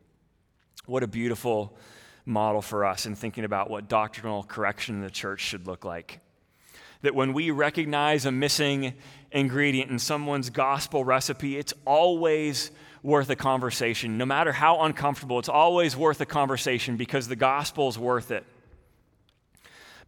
What 0.86 1.02
a 1.02 1.08
beautiful 1.08 1.76
model 2.26 2.60
for 2.60 2.84
us 2.84 3.06
in 3.06 3.14
thinking 3.14 3.44
about 3.44 3.70
what 3.70 3.88
doctrinal 3.88 4.42
correction 4.42 4.96
in 4.96 5.00
the 5.00 5.10
church 5.10 5.40
should 5.40 5.66
look 5.66 5.84
like. 5.84 6.20
That 7.02 7.14
when 7.14 7.32
we 7.32 7.50
recognize 7.52 8.26
a 8.26 8.32
missing 8.32 8.94
ingredient 9.30 9.90
in 9.90 9.98
someone's 9.98 10.50
gospel 10.50 11.04
recipe, 11.04 11.56
it's 11.56 11.72
always 11.84 12.70
worth 13.02 13.30
a 13.30 13.36
conversation. 13.36 14.18
No 14.18 14.26
matter 14.26 14.52
how 14.52 14.82
uncomfortable, 14.82 15.38
it's 15.38 15.48
always 15.48 15.96
worth 15.96 16.20
a 16.20 16.26
conversation 16.26 16.96
because 16.96 17.28
the 17.28 17.36
gospel 17.36 17.88
is 17.88 17.98
worth 17.98 18.32
it. 18.32 18.44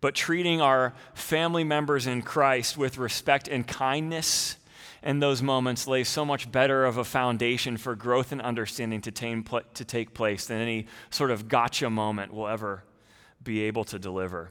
But 0.00 0.14
treating 0.14 0.60
our 0.60 0.94
family 1.14 1.64
members 1.64 2.06
in 2.06 2.22
Christ 2.22 2.76
with 2.76 2.98
respect 2.98 3.48
and 3.48 3.66
kindness 3.66 4.56
in 5.02 5.20
those 5.20 5.42
moments 5.42 5.86
lays 5.86 6.08
so 6.08 6.24
much 6.24 6.50
better 6.50 6.84
of 6.84 6.96
a 6.96 7.04
foundation 7.04 7.76
for 7.76 7.94
growth 7.94 8.32
and 8.32 8.40
understanding 8.42 9.00
to, 9.02 9.10
to 9.10 9.84
take 9.84 10.14
place 10.14 10.46
than 10.46 10.60
any 10.60 10.86
sort 11.10 11.30
of 11.30 11.48
gotcha 11.48 11.88
moment 11.88 12.32
will 12.32 12.48
ever 12.48 12.84
be 13.42 13.62
able 13.62 13.84
to 13.84 13.98
deliver. 13.98 14.50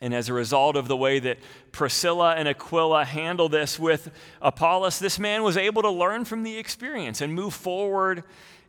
And 0.00 0.12
as 0.12 0.28
a 0.28 0.32
result 0.32 0.76
of 0.76 0.88
the 0.88 0.96
way 0.96 1.18
that 1.20 1.38
Priscilla 1.72 2.34
and 2.34 2.48
Aquila 2.48 3.04
handle 3.04 3.48
this 3.48 3.78
with 3.78 4.10
Apollos, 4.42 4.98
this 4.98 5.18
man 5.18 5.42
was 5.42 5.56
able 5.56 5.82
to 5.82 5.90
learn 5.90 6.24
from 6.24 6.42
the 6.42 6.58
experience 6.58 7.20
and 7.20 7.32
move 7.32 7.54
forward 7.54 8.24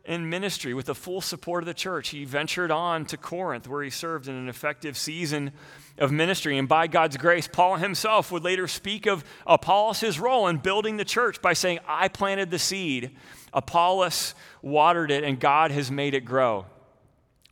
in 0.06 0.30
ministry 0.30 0.72
with 0.72 0.86
the 0.86 0.94
full 0.94 1.20
support 1.20 1.62
of 1.62 1.66
the 1.66 1.74
church. 1.74 2.10
He 2.10 2.24
ventured 2.24 2.70
on 2.70 3.04
to 3.06 3.16
Corinth, 3.16 3.68
where 3.68 3.82
he 3.82 3.90
served 3.90 4.28
in 4.28 4.34
an 4.34 4.48
effective 4.48 4.96
season 4.96 5.52
of 5.98 6.12
ministry. 6.12 6.56
And 6.56 6.68
by 6.68 6.86
God's 6.86 7.16
grace, 7.16 7.48
Paul 7.48 7.76
himself 7.76 8.30
would 8.30 8.44
later 8.44 8.68
speak 8.68 9.06
of 9.06 9.24
Apollos' 9.46 10.18
role 10.18 10.46
in 10.46 10.58
building 10.58 10.96
the 10.96 11.04
church 11.04 11.42
by 11.42 11.52
saying, 11.52 11.80
I 11.86 12.08
planted 12.08 12.50
the 12.50 12.58
seed, 12.58 13.10
Apollos 13.52 14.34
watered 14.62 15.10
it, 15.10 15.24
and 15.24 15.40
God 15.40 15.70
has 15.72 15.90
made 15.90 16.14
it 16.14 16.24
grow. 16.24 16.66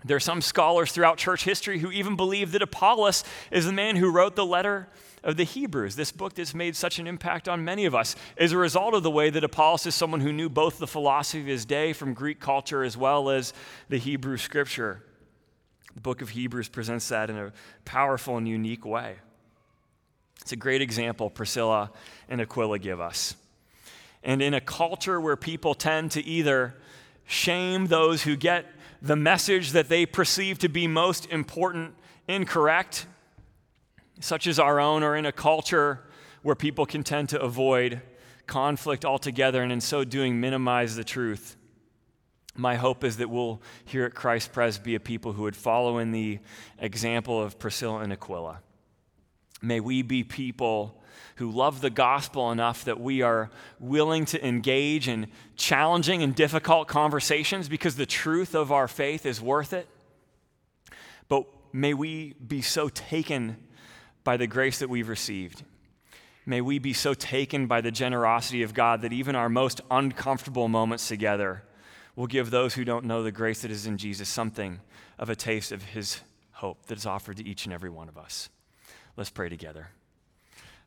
There 0.04 0.16
are 0.16 0.20
some 0.20 0.42
scholars 0.42 0.92
throughout 0.92 1.16
church 1.16 1.44
history 1.44 1.78
who 1.78 1.90
even 1.90 2.14
believe 2.14 2.52
that 2.52 2.60
Apollos 2.60 3.24
is 3.50 3.64
the 3.64 3.72
man 3.72 3.96
who 3.96 4.10
wrote 4.10 4.36
the 4.36 4.44
letter 4.44 4.88
of 5.22 5.38
the 5.38 5.44
Hebrews, 5.44 5.96
this 5.96 6.12
book 6.12 6.34
that's 6.34 6.54
made 6.54 6.76
such 6.76 6.98
an 6.98 7.06
impact 7.06 7.48
on 7.48 7.64
many 7.64 7.86
of 7.86 7.94
us, 7.94 8.14
as 8.36 8.52
a 8.52 8.58
result 8.58 8.92
of 8.92 9.02
the 9.02 9.10
way 9.10 9.30
that 9.30 9.42
Apollos 9.42 9.86
is 9.86 9.94
someone 9.94 10.20
who 10.20 10.32
knew 10.32 10.50
both 10.50 10.78
the 10.78 10.86
philosophy 10.86 11.40
of 11.40 11.46
his 11.46 11.64
day 11.64 11.94
from 11.94 12.12
Greek 12.12 12.38
culture 12.38 12.84
as 12.84 12.96
well 12.96 13.30
as 13.30 13.54
the 13.88 13.96
Hebrew 13.96 14.36
scripture. 14.36 15.02
The 15.94 16.02
book 16.02 16.20
of 16.20 16.30
Hebrews 16.30 16.68
presents 16.68 17.08
that 17.08 17.30
in 17.30 17.38
a 17.38 17.52
powerful 17.86 18.36
and 18.36 18.46
unique 18.46 18.84
way. 18.84 19.16
It's 20.42 20.52
a 20.52 20.56
great 20.56 20.82
example 20.82 21.30
Priscilla 21.30 21.90
and 22.28 22.42
Aquila 22.42 22.78
give 22.78 23.00
us. 23.00 23.36
And 24.22 24.42
in 24.42 24.52
a 24.52 24.60
culture 24.60 25.18
where 25.18 25.36
people 25.36 25.74
tend 25.74 26.10
to 26.12 26.22
either 26.22 26.74
shame 27.26 27.86
those 27.86 28.22
who 28.22 28.36
get 28.36 28.66
the 29.04 29.16
message 29.16 29.72
that 29.72 29.90
they 29.90 30.06
perceive 30.06 30.58
to 30.58 30.68
be 30.68 30.86
most 30.86 31.26
important 31.26 31.94
incorrect, 32.26 33.06
such 34.18 34.46
as 34.46 34.58
our 34.58 34.80
own, 34.80 35.02
or 35.02 35.14
in 35.14 35.26
a 35.26 35.32
culture 35.32 36.00
where 36.42 36.54
people 36.54 36.86
can 36.86 37.04
tend 37.04 37.28
to 37.28 37.40
avoid 37.40 38.00
conflict 38.46 39.04
altogether 39.04 39.62
and 39.62 39.70
in 39.70 39.82
so 39.82 40.04
doing 40.04 40.40
minimize 40.40 40.96
the 40.96 41.04
truth. 41.04 41.56
My 42.56 42.76
hope 42.76 43.04
is 43.04 43.18
that 43.18 43.28
we'll 43.28 43.60
here 43.84 44.06
at 44.06 44.14
Christ 44.14 44.52
Pres 44.52 44.78
be 44.78 44.94
a 44.94 45.00
people 45.00 45.34
who 45.34 45.42
would 45.42 45.56
follow 45.56 45.98
in 45.98 46.10
the 46.10 46.38
example 46.78 47.42
of 47.42 47.58
Priscilla 47.58 47.98
and 47.98 48.12
Aquila. 48.12 48.60
May 49.60 49.80
we 49.80 50.00
be 50.00 50.24
people 50.24 51.02
who 51.36 51.50
love 51.50 51.80
the 51.80 51.90
gospel 51.90 52.50
enough 52.50 52.84
that 52.84 53.00
we 53.00 53.22
are 53.22 53.50
willing 53.78 54.24
to 54.26 54.46
engage 54.46 55.08
in 55.08 55.28
challenging 55.56 56.22
and 56.22 56.34
difficult 56.34 56.88
conversations 56.88 57.68
because 57.68 57.96
the 57.96 58.06
truth 58.06 58.54
of 58.54 58.72
our 58.72 58.88
faith 58.88 59.26
is 59.26 59.40
worth 59.40 59.72
it. 59.72 59.88
But 61.28 61.46
may 61.72 61.94
we 61.94 62.34
be 62.34 62.62
so 62.62 62.88
taken 62.88 63.56
by 64.22 64.36
the 64.36 64.46
grace 64.46 64.78
that 64.78 64.88
we've 64.88 65.08
received. 65.08 65.62
May 66.46 66.60
we 66.60 66.78
be 66.78 66.92
so 66.92 67.14
taken 67.14 67.66
by 67.66 67.80
the 67.80 67.90
generosity 67.90 68.62
of 68.62 68.74
God 68.74 69.02
that 69.02 69.12
even 69.12 69.34
our 69.34 69.48
most 69.48 69.80
uncomfortable 69.90 70.68
moments 70.68 71.08
together 71.08 71.64
will 72.16 72.26
give 72.26 72.50
those 72.50 72.74
who 72.74 72.84
don't 72.84 73.04
know 73.04 73.22
the 73.22 73.32
grace 73.32 73.62
that 73.62 73.70
is 73.70 73.86
in 73.86 73.98
Jesus 73.98 74.28
something 74.28 74.80
of 75.18 75.30
a 75.30 75.36
taste 75.36 75.72
of 75.72 75.82
his 75.82 76.20
hope 76.52 76.86
that 76.86 76.98
is 76.98 77.06
offered 77.06 77.38
to 77.38 77.46
each 77.46 77.64
and 77.64 77.72
every 77.72 77.90
one 77.90 78.08
of 78.08 78.18
us. 78.18 78.48
Let's 79.16 79.30
pray 79.30 79.48
together. 79.48 79.88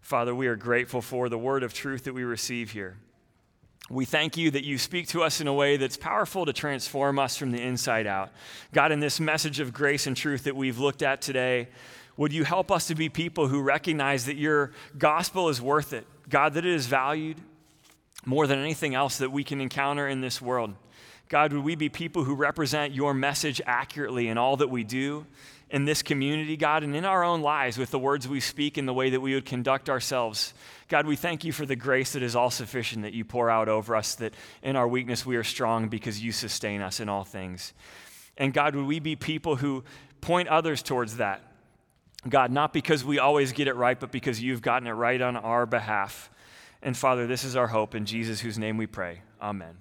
Father, 0.08 0.34
we 0.34 0.48
are 0.48 0.56
grateful 0.56 1.02
for 1.02 1.28
the 1.28 1.38
word 1.38 1.64
of 1.64 1.74
truth 1.74 2.06
that 2.06 2.14
we 2.14 2.24
receive 2.24 2.72
here. 2.72 2.96
We 3.90 4.06
thank 4.06 4.38
you 4.38 4.50
that 4.52 4.64
you 4.64 4.78
speak 4.78 5.10
to 5.10 5.22
us 5.22 5.42
in 5.42 5.48
a 5.48 5.54
way 5.54 5.76
that's 5.76 5.98
powerful 5.98 6.46
to 6.46 6.54
transform 6.54 7.20
us 7.20 7.36
from 7.36 7.52
the 7.52 7.62
inside 7.62 8.08
out. 8.08 8.32
God, 8.72 8.94
in 8.94 9.02
this 9.02 9.20
message 9.20 9.60
of 9.60 9.74
grace 9.74 10.08
and 10.08 10.16
truth 10.16 10.46
that 10.46 10.56
we've 10.56 10.80
looked 10.80 11.02
at 11.02 11.22
today, 11.22 11.68
would 12.16 12.32
you 12.32 12.46
help 12.46 12.72
us 12.72 12.88
to 12.88 12.96
be 12.96 13.10
people 13.10 13.50
who 13.50 13.62
recognize 13.62 14.28
that 14.28 14.38
your 14.38 14.72
gospel 14.98 15.50
is 15.50 15.62
worth 15.62 15.92
it? 15.92 16.08
God, 16.30 16.54
that 16.54 16.66
it 16.66 16.74
is 16.74 16.86
valued 16.86 17.36
more 18.26 18.48
than 18.48 18.60
anything 18.60 18.96
else 18.96 19.18
that 19.18 19.34
we 19.34 19.44
can 19.44 19.60
encounter 19.60 20.08
in 20.08 20.22
this 20.22 20.42
world. 20.42 20.74
God, 21.28 21.52
would 21.52 21.66
we 21.66 21.76
be 21.76 21.90
people 21.90 22.24
who 22.24 22.34
represent 22.34 22.94
your 22.94 23.14
message 23.14 23.60
accurately 23.66 24.30
in 24.30 24.38
all 24.38 24.56
that 24.56 24.70
we 24.70 24.86
do 24.86 25.26
in 25.70 25.86
this 25.86 26.02
community, 26.02 26.56
God, 26.56 26.84
and 26.84 26.96
in 26.96 27.04
our 27.04 27.24
own 27.24 27.42
lives 27.42 27.78
with 27.78 27.92
the 27.92 28.00
words 28.00 28.28
we 28.28 28.40
speak 28.40 28.78
and 28.78 28.88
the 28.88 28.94
way 28.94 29.10
that 29.10 29.20
we 29.20 29.34
would 29.34 29.46
conduct 29.46 29.90
ourselves. 29.90 30.54
God, 30.88 31.06
we 31.06 31.18
thank 31.18 31.44
you 31.44 31.52
for 31.52 31.66
the 31.66 31.76
grace 31.76 32.14
that 32.14 32.24
is 32.24 32.36
all 32.36 32.50
sufficient 32.50 33.04
that 33.04 33.14
you 33.14 33.26
pour 33.26 33.50
out 33.50 33.68
over 33.68 33.96
us, 33.96 34.16
that 34.16 34.34
in 34.64 34.76
our 34.76 34.88
weakness 34.88 35.26
we 35.26 35.36
are 35.36 35.44
strong 35.44 35.90
because 35.90 36.24
you 36.24 36.32
sustain 36.32 36.82
us 36.82 37.00
in 37.00 37.10
all 37.10 37.26
things. 37.26 37.74
And 38.38 38.54
God, 38.54 38.76
would 38.76 38.86
we 38.86 39.00
be 39.00 39.16
people 39.16 39.58
who 39.58 39.84
point 40.22 40.48
others 40.48 40.82
towards 40.82 41.18
that? 41.18 41.42
God, 42.28 42.52
not 42.52 42.72
because 42.72 43.04
we 43.04 43.20
always 43.20 43.52
get 43.52 43.68
it 43.68 43.76
right, 43.76 44.00
but 44.00 44.12
because 44.12 44.42
you've 44.42 44.62
gotten 44.62 44.88
it 44.88 44.92
right 44.92 45.22
on 45.22 45.36
our 45.36 45.66
behalf. 45.66 46.30
And 46.82 46.96
Father, 46.96 47.28
this 47.28 47.44
is 47.44 47.56
our 47.56 47.68
hope 47.68 47.94
in 47.96 48.06
Jesus, 48.06 48.40
whose 48.40 48.58
name 48.58 48.78
we 48.78 48.88
pray. 48.88 49.22
Amen. 49.42 49.78